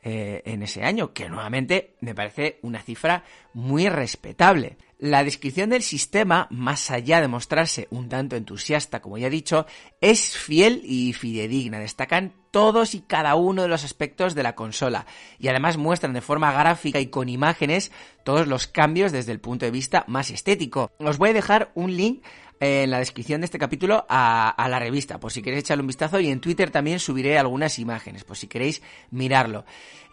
[0.03, 3.25] eh, en ese año, que nuevamente me parece una cifra
[3.55, 4.77] muy respetable.
[4.99, 9.65] La descripción del sistema, más allá de mostrarse un tanto entusiasta, como ya he dicho,
[10.01, 11.79] es fiel y fidedigna.
[11.79, 15.07] Destacan todos y cada uno de los aspectos de la consola
[15.39, 17.93] y además muestran de forma gráfica y con imágenes
[18.25, 20.91] todos los cambios desde el punto de vista más estético.
[20.99, 22.23] Os voy a dejar un link
[22.61, 26.21] en la descripción de este capítulo a, la revista, por si queréis echarle un vistazo
[26.21, 29.65] y en Twitter también subiré algunas imágenes, por si queréis mirarlo.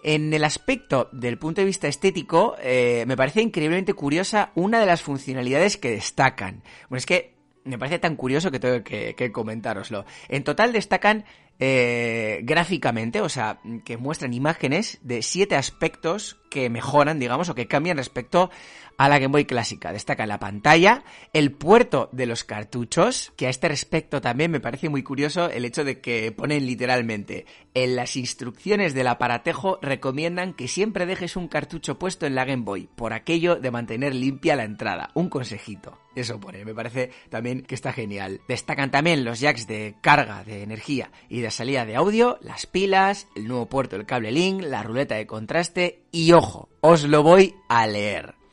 [0.03, 4.85] En el aspecto del punto de vista estético, eh, me parece increíblemente curiosa una de
[4.85, 6.61] las funcionalidades que destacan.
[6.89, 7.33] Bueno, es que
[7.63, 10.05] me parece tan curioso que tengo que, que comentároslo.
[10.29, 11.25] En total destacan
[11.57, 17.67] eh, gráficamente, o sea, que muestran imágenes de siete aspectos que mejoran, digamos, o que
[17.67, 18.51] cambian respecto
[18.97, 19.91] a la Game Boy clásica.
[19.91, 24.89] Destaca la pantalla, el puerto de los cartuchos, que a este respecto también me parece
[24.89, 30.67] muy curioso el hecho de que ponen literalmente, en las instrucciones del aparatejo recomiendan que
[30.67, 34.63] siempre dejes un cartucho puesto en la Game Boy, por aquello de mantener limpia la
[34.63, 35.11] entrada.
[35.13, 35.99] Un consejito.
[36.15, 38.39] Eso pone, me parece también que está genial.
[38.47, 43.27] Destacan también los jacks de carga de energía y de salida de audio, las pilas,
[43.35, 47.55] el nuevo puerto del cable link, la ruleta de contraste y ojo, os lo voy
[47.67, 48.44] a leer.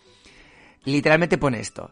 [0.85, 1.91] Literalmente pone esto.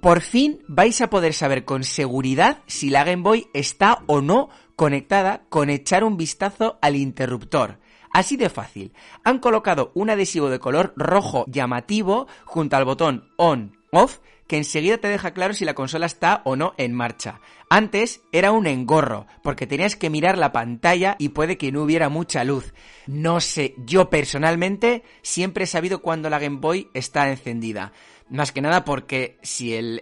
[0.00, 4.50] Por fin vais a poder saber con seguridad si la Game Boy está o no
[4.76, 7.78] conectada con echar un vistazo al interruptor.
[8.12, 8.92] Así de fácil.
[9.24, 14.98] Han colocado un adhesivo de color rojo llamativo junto al botón on off que enseguida
[14.98, 17.40] te deja claro si la consola está o no en marcha.
[17.68, 22.08] Antes era un engorro, porque tenías que mirar la pantalla y puede que no hubiera
[22.08, 22.72] mucha luz.
[23.06, 27.92] No sé, yo personalmente siempre he sabido cuando la Game Boy está encendida.
[28.28, 30.00] Más que nada porque si el,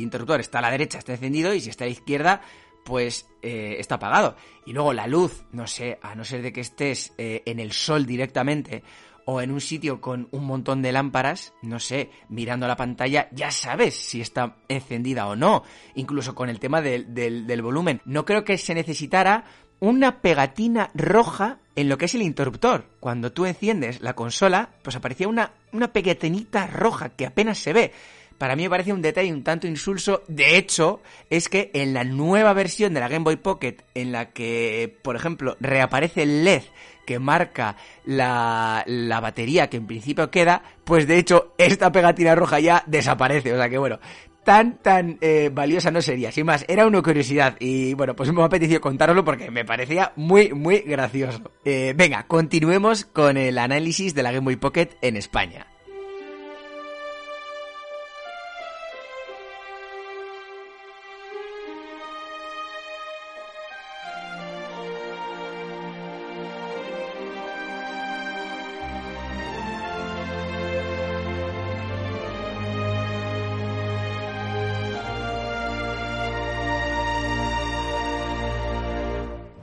[0.00, 2.40] interruptor está a la derecha está encendido y si está a la izquierda
[2.84, 4.36] pues eh, está apagado.
[4.66, 7.72] Y luego la luz, no sé, a no ser de que estés eh, en el
[7.72, 8.82] sol directamente
[9.24, 13.52] o en un sitio con un montón de lámparas, no sé, mirando la pantalla, ya
[13.52, 15.62] sabes si está encendida o no.
[15.94, 18.00] Incluso con el tema del, del volumen.
[18.04, 19.44] No creo que se necesitara
[19.78, 22.84] una pegatina roja en lo que es el interruptor.
[23.00, 27.92] Cuando tú enciendes la consola, pues aparecía una, una pegatinita roja que apenas se ve.
[28.38, 30.22] Para mí me parece un detalle un tanto insulso.
[30.26, 31.00] De hecho,
[31.30, 35.14] es que en la nueva versión de la Game Boy Pocket, en la que, por
[35.14, 36.62] ejemplo, reaparece el LED
[37.06, 42.60] que marca la, la batería que en principio queda, pues de hecho esta pegatina roja
[42.60, 43.52] ya desaparece.
[43.52, 43.98] O sea que bueno,
[44.44, 46.32] tan, tan eh, valiosa no sería.
[46.32, 50.12] Sin más, era una curiosidad y bueno, pues me ha apetecido contároslo porque me parecía
[50.16, 51.40] muy, muy gracioso.
[51.64, 55.71] Eh, venga, continuemos con el análisis de la Game Boy Pocket en España.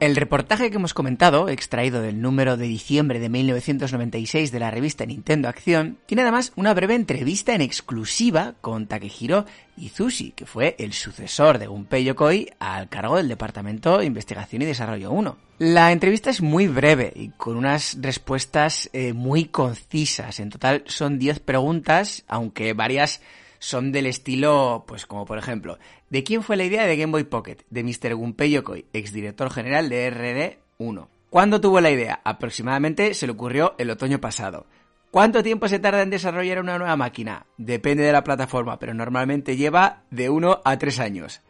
[0.10, 5.06] El reportaje que hemos comentado, extraído del número de diciembre de 1996 de la revista
[5.06, 9.46] Nintendo Acción, tiene además una breve entrevista en exclusiva con Takehiro
[9.78, 14.66] Izushi, que fue el sucesor de Gunpei Yokoi al cargo del Departamento de Investigación y
[14.66, 15.38] Desarrollo 1.
[15.60, 20.40] La entrevista es muy breve y con unas respuestas eh, muy concisas.
[20.40, 23.22] En total son 10 preguntas, aunque varias
[23.60, 25.78] son del estilo, pues como por ejemplo,
[26.10, 27.58] ¿de quién fue la idea de Game Boy Pocket?
[27.70, 28.16] De Mr.
[28.16, 31.08] Gunpei Yokoi, exdirector general de RD1.
[31.30, 32.22] ¿Cuándo tuvo la idea?
[32.24, 34.66] Aproximadamente se le ocurrió el otoño pasado.
[35.12, 37.46] ¿Cuánto tiempo se tarda en desarrollar una nueva máquina?
[37.58, 41.42] Depende de la plataforma, pero normalmente lleva de 1 a 3 años.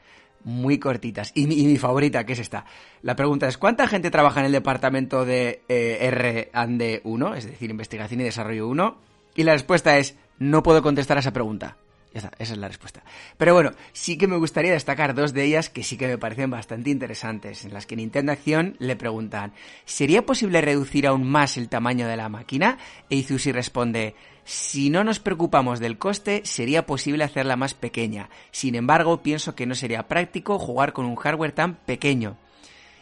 [0.46, 1.32] Muy cortitas.
[1.36, 2.66] Y mi, favorita, que es esta.
[3.02, 8.22] La pregunta es, ¿cuánta gente trabaja en el departamento de eh, R&D1, es decir, Investigación
[8.22, 8.98] y Desarrollo 1?
[9.36, 11.76] Y la respuesta es, no puedo contestar a esa pregunta.
[12.14, 13.04] Ya está, esa es la respuesta.
[13.38, 16.50] Pero bueno, sí que me gustaría destacar dos de ellas que sí que me parecen
[16.50, 19.54] bastante interesantes, en las que Nintendo Acción le preguntan,
[19.86, 22.80] ¿sería posible reducir aún más el tamaño de la máquina?
[23.12, 28.30] E Izushi responde, si no nos preocupamos del coste, sería posible hacerla más pequeña.
[28.50, 32.38] Sin embargo, pienso que no sería práctico jugar con un hardware tan pequeño.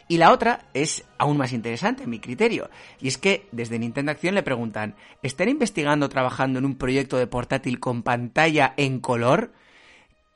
[0.08, 2.70] Y la otra es aún más interesante, en mi criterio.
[2.98, 7.26] Y es que desde Nintendo Acción le preguntan, ¿están investigando trabajando en un proyecto de
[7.26, 9.52] portátil con pantalla en color?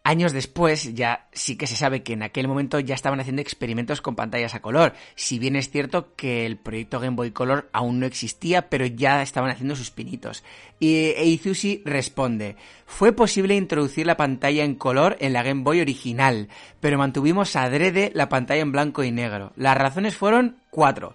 [0.04, 4.00] Años después ya sí que se sabe que en aquel momento ya estaban haciendo experimentos
[4.00, 8.00] con pantallas a color, si bien es cierto que el proyecto Game Boy Color aún
[8.00, 10.42] no existía, pero ya estaban haciendo sus pinitos.
[10.80, 16.48] Y Eizushi responde, fue posible introducir la pantalla en color en la Game Boy original,
[16.80, 19.52] pero mantuvimos adrede la pantalla en blanco y negro.
[19.54, 21.14] Las razones fueron cuatro.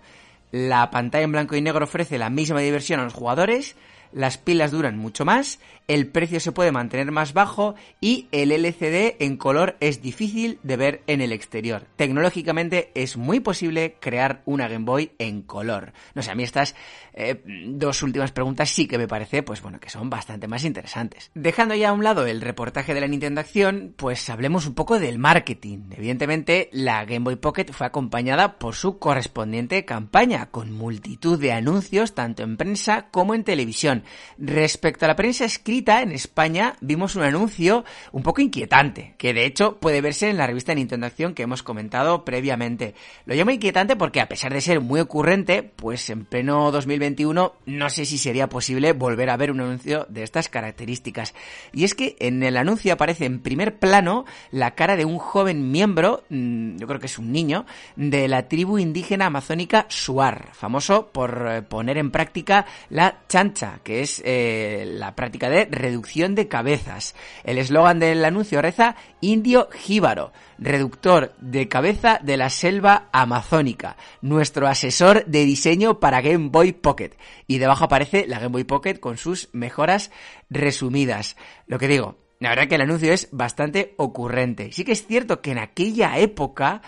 [0.51, 3.75] La pantalla en blanco y negro ofrece la misma diversión a los jugadores,
[4.11, 9.15] las pilas duran mucho más, el precio se puede mantener más bajo y el LCD
[9.19, 11.85] en color es difícil de ver en el exterior.
[11.95, 15.93] Tecnológicamente es muy posible crear una Game Boy en color.
[16.13, 16.75] No sé, a mí estas
[17.13, 21.31] eh, dos últimas preguntas sí que me parece, pues bueno, que son bastante más interesantes.
[21.33, 24.99] Dejando ya a un lado el reportaje de la Nintendo Acción, pues hablemos un poco
[24.99, 25.89] del marketing.
[25.91, 32.13] Evidentemente, la Game Boy Pocket fue acompañada por su correspondiente campaña, con multitud de anuncios
[32.13, 33.96] tanto en prensa como en televisión.
[34.37, 39.45] Respecto a la prensa escrita, en España vimos un anuncio un poco inquietante, que de
[39.45, 42.93] hecho puede verse en la revista Nintendo Acción que hemos comentado previamente.
[43.25, 47.89] Lo llamo inquietante porque a pesar de ser muy ocurrente, pues en pleno 2021 no
[47.89, 51.33] sé si sería posible volver a ver un anuncio de estas características.
[51.73, 55.71] Y es que en el anuncio aparece en primer plano la cara de un joven
[55.71, 61.07] miembro, mm, yo creo que es un niño, de la tribu indígena amazónica Suar, famoso
[61.07, 66.49] por eh, poner en práctica la chancha, que es eh, la práctica de reducción de
[66.49, 67.15] cabezas.
[67.45, 74.67] El eslogan del anuncio reza Indio Jíbaro, reductor de cabeza de la selva amazónica, nuestro
[74.67, 77.11] asesor de diseño para Game Boy Pocket.
[77.47, 80.11] Y debajo aparece la Game Boy Pocket con sus mejoras
[80.49, 81.37] resumidas.
[81.65, 84.73] Lo que digo, la verdad que el anuncio es bastante ocurrente.
[84.73, 86.81] Sí que es cierto que en aquella época,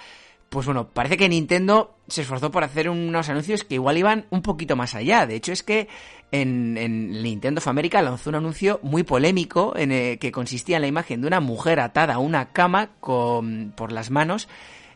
[0.49, 4.41] pues bueno, parece que Nintendo se esforzó por hacer unos anuncios que igual iban un
[4.41, 5.27] poquito más allá.
[5.27, 5.87] De hecho, es que
[6.31, 6.73] en,
[7.21, 11.27] Nintendo of America lanzó un anuncio muy polémico en que consistía en la imagen de
[11.27, 14.47] una mujer atada a una cama con, por las manos,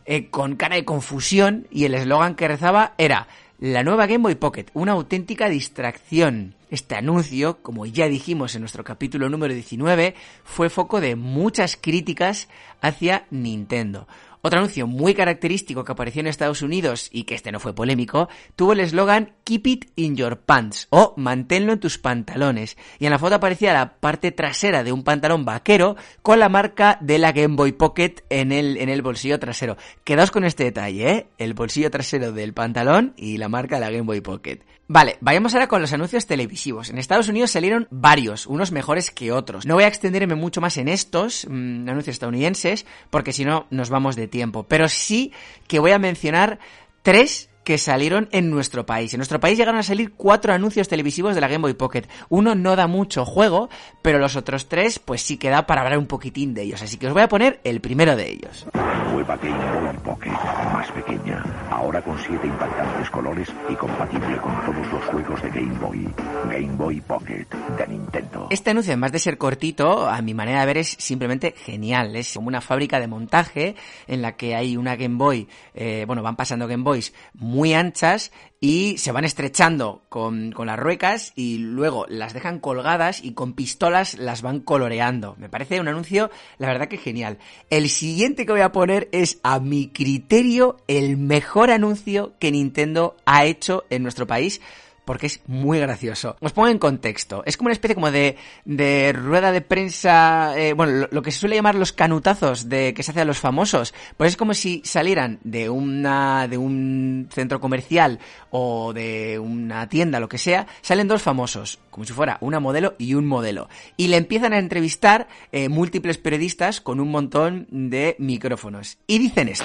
[0.06, 3.28] eh, con cara de confusión, y el eslogan que rezaba era
[3.60, 6.54] la nueva Game Boy Pocket, una auténtica distracción.
[6.70, 12.48] Este anuncio, como ya dijimos en nuestro capítulo número 19, fue foco de muchas críticas
[12.80, 14.08] hacia Nintendo.
[14.46, 18.28] Otro anuncio muy característico que apareció en Estados Unidos y que este no fue polémico,
[18.56, 22.76] tuvo el eslogan Keep it in your pants o manténlo en tus pantalones.
[22.98, 26.98] Y en la foto aparecía la parte trasera de un pantalón vaquero con la marca
[27.00, 29.78] de la Game Boy Pocket en el, en el bolsillo trasero.
[30.04, 31.26] Quedaos con este detalle, ¿eh?
[31.38, 34.58] El bolsillo trasero del pantalón y la marca de la Game Boy Pocket.
[34.86, 36.90] Vale, vayamos ahora con los anuncios televisivos.
[36.90, 39.64] En Estados Unidos salieron varios, unos mejores que otros.
[39.64, 43.88] No voy a extenderme mucho más en estos mm, anuncios estadounidenses, porque si no nos
[43.88, 44.64] vamos de tiempo.
[44.64, 45.32] Pero sí
[45.68, 46.58] que voy a mencionar
[47.02, 49.14] tres que salieron en nuestro país.
[49.14, 52.04] En nuestro país llegaron a salir cuatro anuncios televisivos de la Game Boy Pocket.
[52.28, 53.68] Uno no da mucho juego,
[54.02, 56.82] pero los otros tres, pues sí que da para hablar un poquitín de ellos.
[56.82, 58.66] Así que os voy a poner el primero de ellos.
[59.12, 64.92] Nueva Game Boy Pocket, más pequeña, ahora con siete impactantes colores y compatible con todos
[64.92, 66.08] los juegos de Game Boy.
[66.50, 67.46] Game Boy Pocket
[67.78, 68.48] de Nintendo.
[68.50, 72.16] Este anuncio, además de ser cortito, a mi manera de ver es simplemente genial.
[72.16, 76.22] Es como una fábrica de montaje en la que hay una Game Boy, eh, bueno,
[76.22, 81.58] van pasando Game Boys muy anchas y se van estrechando con, con, las ruecas y
[81.58, 85.36] luego las dejan colgadas y con pistolas las van coloreando.
[85.38, 87.38] Me parece un anuncio, la verdad que genial.
[87.68, 93.16] El siguiente que voy a poner es, a mi criterio, el mejor anuncio que Nintendo
[93.26, 94.60] ha hecho en nuestro país
[95.04, 96.36] porque es muy gracioso.
[96.40, 97.42] Os pongo en contexto.
[97.46, 101.38] Es como una especie como de, de rueda de prensa, eh, bueno, lo, que se
[101.38, 103.94] suele llamar los canutazos de que se hace a los famosos.
[104.16, 108.18] Pues es como si salieran de una, de un centro comercial
[108.50, 112.94] o de una tienda, lo que sea, salen dos famosos, como si fuera una modelo
[112.98, 113.68] y un modelo.
[113.96, 118.98] Y le empiezan a entrevistar eh, múltiples periodistas con un montón de micrófonos.
[119.06, 119.64] Y dicen esto.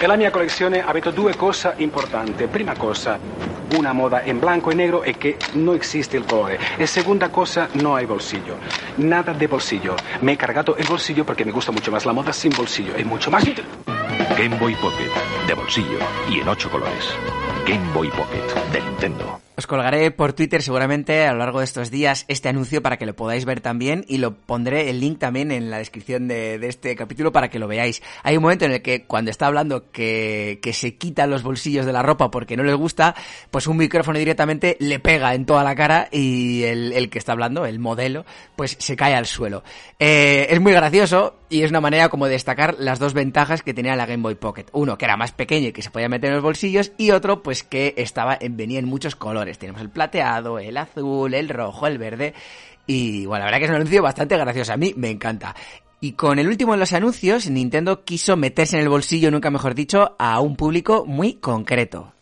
[0.00, 2.46] En la mia collezione avete due cose importanti.
[2.46, 3.18] Prima cosa,
[3.76, 6.56] una moda en blanco e negro e che non esiste il colore.
[6.76, 8.58] E seconda cosa, no hay bolsillo.
[8.96, 9.96] Nada de bolsillo.
[10.20, 12.94] Me he cargado el bolsillo porque me gusta mucho más la moda sin bolsillo.
[12.94, 13.44] Es mucho más...
[14.36, 15.10] Game Boy Pocket,
[15.48, 15.98] de bolsillo
[16.30, 17.12] y en ocho colores.
[17.66, 19.47] Game Boy Pocket, de Nintendo.
[19.58, 23.06] Os colgaré por Twitter seguramente a lo largo de estos días este anuncio para que
[23.06, 26.94] lo podáis ver también y lo pondré el link también en la descripción de, este
[26.94, 28.00] capítulo para que lo veáis.
[28.22, 31.86] Hay un momento en el que cuando está hablando que, que se quitan los bolsillos
[31.86, 33.16] de la ropa porque no les gusta,
[33.50, 37.32] pues un micrófono directamente le pega en toda la cara y el, el que está
[37.32, 39.64] hablando, el modelo, pues se cae al suelo.
[39.98, 43.74] Eh, es muy gracioso y es una manera como de destacar las dos ventajas que
[43.74, 44.66] tenía la Game Boy Pocket.
[44.72, 47.42] Uno, que era más pequeño y que se podía meter en los bolsillos y otro,
[47.42, 49.47] pues que estaba, venía en muchos colores.
[49.56, 52.34] Tenemos el plateado, el azul, el rojo, el verde.
[52.86, 54.72] Y bueno, la verdad que es un anuncio bastante gracioso.
[54.72, 55.54] A mí me encanta.
[56.00, 59.74] Y con el último de los anuncios, Nintendo quiso meterse en el bolsillo, nunca mejor
[59.74, 62.12] dicho, a un público muy concreto.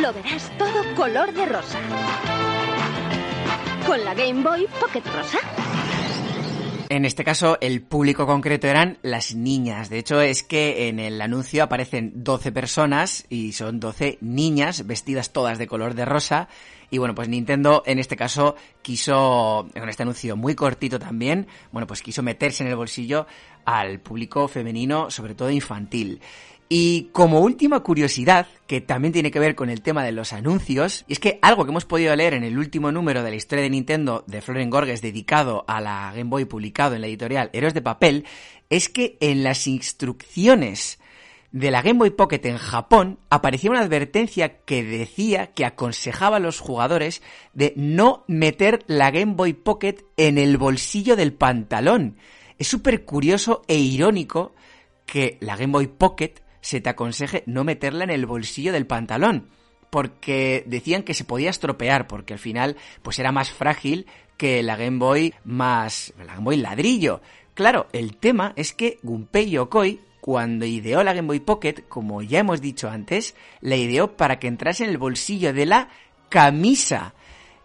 [0.00, 1.78] Lo verás todo color de rosa.
[3.86, 5.38] Con la Game Boy Pocket Rosa.
[6.92, 9.88] En este caso, el público concreto eran las niñas.
[9.88, 15.32] De hecho, es que en el anuncio aparecen 12 personas y son 12 niñas vestidas
[15.32, 16.50] todas de color de rosa.
[16.90, 21.86] Y bueno, pues Nintendo en este caso quiso, con este anuncio muy cortito también, bueno,
[21.86, 23.26] pues quiso meterse en el bolsillo
[23.64, 26.20] al público femenino, sobre todo infantil.
[26.74, 31.04] Y como última curiosidad, que también tiene que ver con el tema de los anuncios,
[31.06, 33.62] y es que algo que hemos podido leer en el último número de la historia
[33.62, 37.74] de Nintendo de Floren Gorges dedicado a la Game Boy publicado en la editorial Héroes
[37.74, 38.24] de Papel,
[38.70, 40.98] es que en las instrucciones
[41.50, 46.40] de la Game Boy Pocket en Japón aparecía una advertencia que decía que aconsejaba a
[46.40, 47.20] los jugadores
[47.52, 52.16] de no meter la Game Boy Pocket en el bolsillo del pantalón.
[52.58, 54.54] Es súper curioso e irónico
[55.04, 59.48] que la Game Boy Pocket se te aconseje no meterla en el bolsillo del pantalón,
[59.90, 64.06] porque decían que se podía estropear, porque al final pues era más frágil
[64.38, 67.20] que la Game Boy más la Game Boy ladrillo.
[67.52, 72.38] Claro, el tema es que Gunpei Yokoi cuando ideó la Game Boy Pocket, como ya
[72.38, 75.88] hemos dicho antes, la ideó para que entrase en el bolsillo de la
[76.28, 77.12] camisa.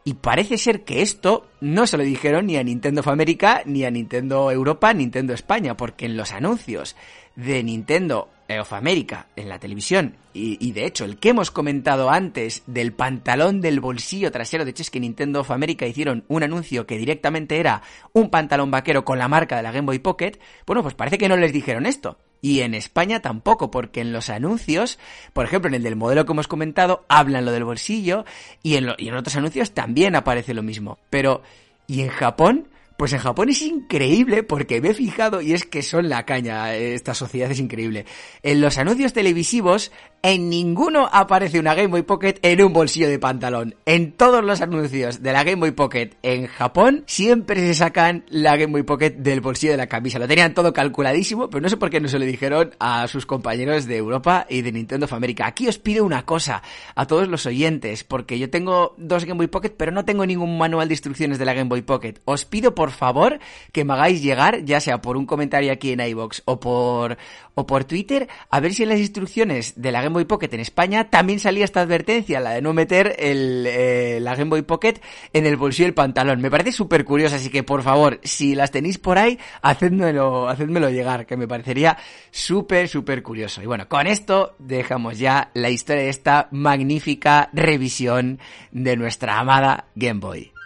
[0.03, 3.85] Y parece ser que esto no se lo dijeron ni a Nintendo of America, ni
[3.85, 6.95] a Nintendo Europa, Nintendo España, porque en los anuncios
[7.35, 8.29] de Nintendo
[8.59, 13.59] of America en la televisión y, de hecho el que hemos comentado antes del pantalón
[13.59, 17.59] del bolsillo trasero, de hecho es que Nintendo of America hicieron un anuncio que directamente
[17.59, 17.81] era
[18.13, 21.29] un pantalón vaquero con la marca de la Game Boy Pocket, bueno pues parece que
[21.29, 22.17] no les dijeron esto.
[22.39, 24.99] Y en España tampoco, porque en los anuncios,
[25.33, 28.25] por ejemplo, en el del modelo que hemos comentado, hablan lo del bolsillo
[28.61, 30.99] y en, y en otros anuncios también aparece lo mismo.
[31.09, 31.41] Pero,
[31.87, 32.67] ¿y en Japón?
[32.97, 36.73] Pues en Japón es increíble porque me he fijado y es que son la caña,
[36.73, 38.05] esta sociedad es increíble.
[38.41, 39.91] En los anuncios televisivos
[40.23, 43.75] en ninguno aparece una Game Boy Pocket en un bolsillo de pantalón.
[43.85, 48.57] En todos los anuncios de la Game Boy Pocket en Japón siempre se sacan la
[48.57, 50.17] Game Boy Pocket del bolsillo de la camisa.
[50.17, 53.27] Lo tenían todo calculadísimo, pero no sé por qué no se lo dijeron a sus
[53.27, 55.45] compañeros de Europa y de Nintendo of America.
[55.45, 56.63] Aquí os pido una cosa
[56.95, 60.57] a todos los oyentes, porque yo tengo dos Game Boy Pocket, pero no tengo ningún
[60.57, 62.15] manual de instrucciones de la Game Boy Pocket.
[62.25, 63.39] Os pido por favor
[63.71, 67.17] que me hagáis llegar, ya sea por un comentario aquí en iBox o por
[67.57, 70.59] o por Twitter, a ver si en las instrucciones de la Game Boy Pocket en
[70.59, 75.01] España también salía esta advertencia, la de no meter el, eh, la Game Boy Pocket
[75.33, 76.39] en el bolsillo del pantalón.
[76.39, 80.91] Me parece súper curioso, así que por favor, si las tenéis por ahí, hacedmelo, hacedmelo
[80.91, 81.97] llegar, que me parecería
[82.29, 83.63] súper, súper curioso.
[83.63, 88.39] Y bueno, con esto dejamos ya la historia de esta magnífica revisión
[88.71, 90.56] de nuestra amada Game Boy.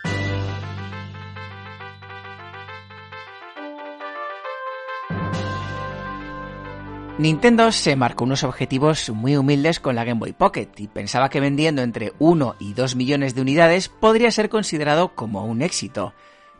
[7.22, 11.40] Nintendo se marcó unos objetivos muy humildes con la Game Boy Pocket y pensaba que
[11.40, 16.16] vendiendo entre 1 y 2 millones de unidades podría ser considerado como un éxito.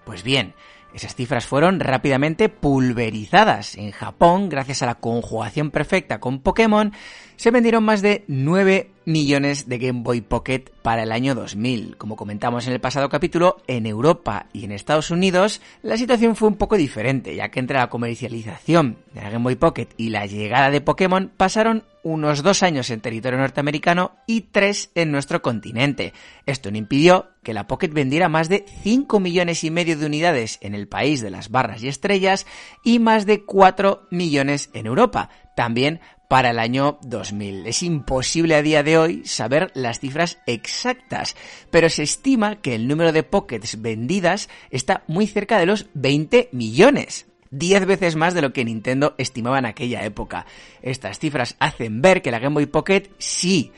[0.06, 0.54] Pues bien,
[0.94, 3.76] esas cifras fueron rápidamente pulverizadas.
[3.76, 6.94] En Japón, gracias a la conjugación perfecta con Pokémon,
[7.38, 11.98] se vendieron más de 9 millones de Game Boy Pocket para el año 2000.
[11.98, 16.48] Como comentamos en el pasado capítulo, en Europa y en Estados Unidos la situación fue
[16.48, 20.26] un poco diferente, ya que entre la comercialización de la Game Boy Pocket y la
[20.26, 26.14] llegada de Pokémon pasaron unos dos años en territorio norteamericano y tres en nuestro continente.
[26.46, 30.58] Esto no impidió que la Pocket vendiera más de 5 millones y medio de unidades
[30.62, 32.46] en el país de las barras y estrellas
[32.84, 35.30] y más de 4 millones en Europa.
[35.56, 36.00] También
[36.32, 37.68] para el año 2000.
[37.68, 41.36] Es imposible a día de hoy saber las cifras exactas,
[41.72, 46.48] pero se estima que el número de pockets vendidas está muy cerca de los 20
[46.54, 47.26] millones.
[47.50, 50.46] 10 veces más de lo que Nintendo estimaba en aquella época.
[50.82, 53.74] Estas cifras hacen ver que la Game Boy Pocket sí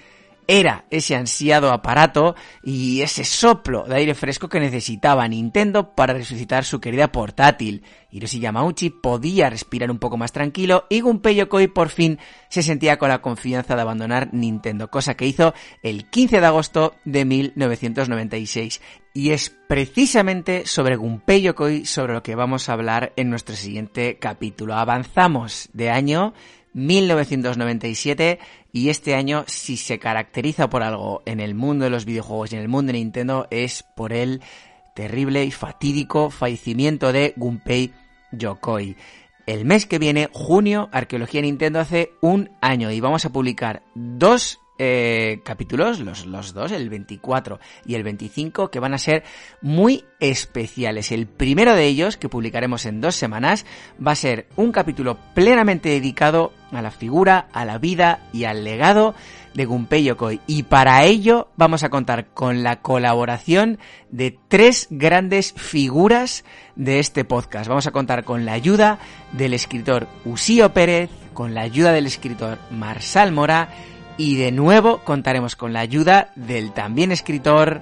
[0.48, 6.66] era ese ansiado aparato y ese soplo de aire fresco que necesitaba Nintendo para resucitar
[6.66, 7.84] su querida portátil.
[8.12, 12.20] Hiroshi Yamauchi podía respirar un poco más tranquilo y Gunpei Yokoi por fin
[12.50, 16.96] se sentía con la confianza de abandonar Nintendo, cosa que hizo el 15 de agosto
[17.06, 18.82] de 1996.
[19.16, 24.18] Y es precisamente sobre Gunpei Yokoi sobre lo que vamos a hablar en nuestro siguiente
[24.20, 24.76] capítulo.
[24.76, 26.34] Avanzamos de año
[26.74, 28.40] 1997
[28.72, 32.56] y este año si se caracteriza por algo en el mundo de los videojuegos y
[32.56, 34.42] en el mundo de Nintendo es por el
[34.96, 37.94] terrible y fatídico fallecimiento de Gunpei
[38.32, 38.96] Yokoi.
[39.46, 44.60] El mes que viene, junio, Arqueología Nintendo hace un año y vamos a publicar dos
[44.80, 49.24] eh, capítulos, los, los dos, el 24 y el 25, que van a ser
[49.62, 51.12] muy especiales.
[51.12, 53.66] El primero de ellos, que publicaremos en dos semanas,
[54.06, 58.64] va a ser un capítulo plenamente dedicado a la figura, a la vida y al
[58.64, 59.14] legado
[59.54, 60.42] de Gunpei Yokoi.
[60.48, 63.78] Y para ello vamos a contar con la colaboración
[64.10, 66.44] de tres grandes figuras
[66.76, 67.68] de este podcast.
[67.68, 69.00] Vamos a contar con la ayuda
[69.32, 73.70] del escritor Usío Pérez, con la ayuda del escritor Marsal Mora
[74.18, 77.82] y de nuevo contaremos con la ayuda del también escritor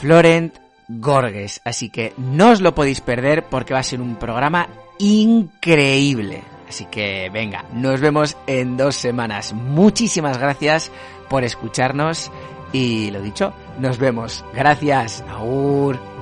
[0.00, 0.56] Florent
[0.88, 1.60] Gorges.
[1.64, 4.68] Así que no os lo podéis perder porque va a ser un programa
[4.98, 6.42] increíble.
[6.68, 9.52] Así que venga, nos vemos en dos semanas.
[9.52, 10.90] Muchísimas gracias
[11.28, 12.30] por escucharnos
[12.72, 14.44] y lo dicho, nos vemos.
[14.54, 15.24] Gracias.
[15.28, 16.13] Aur.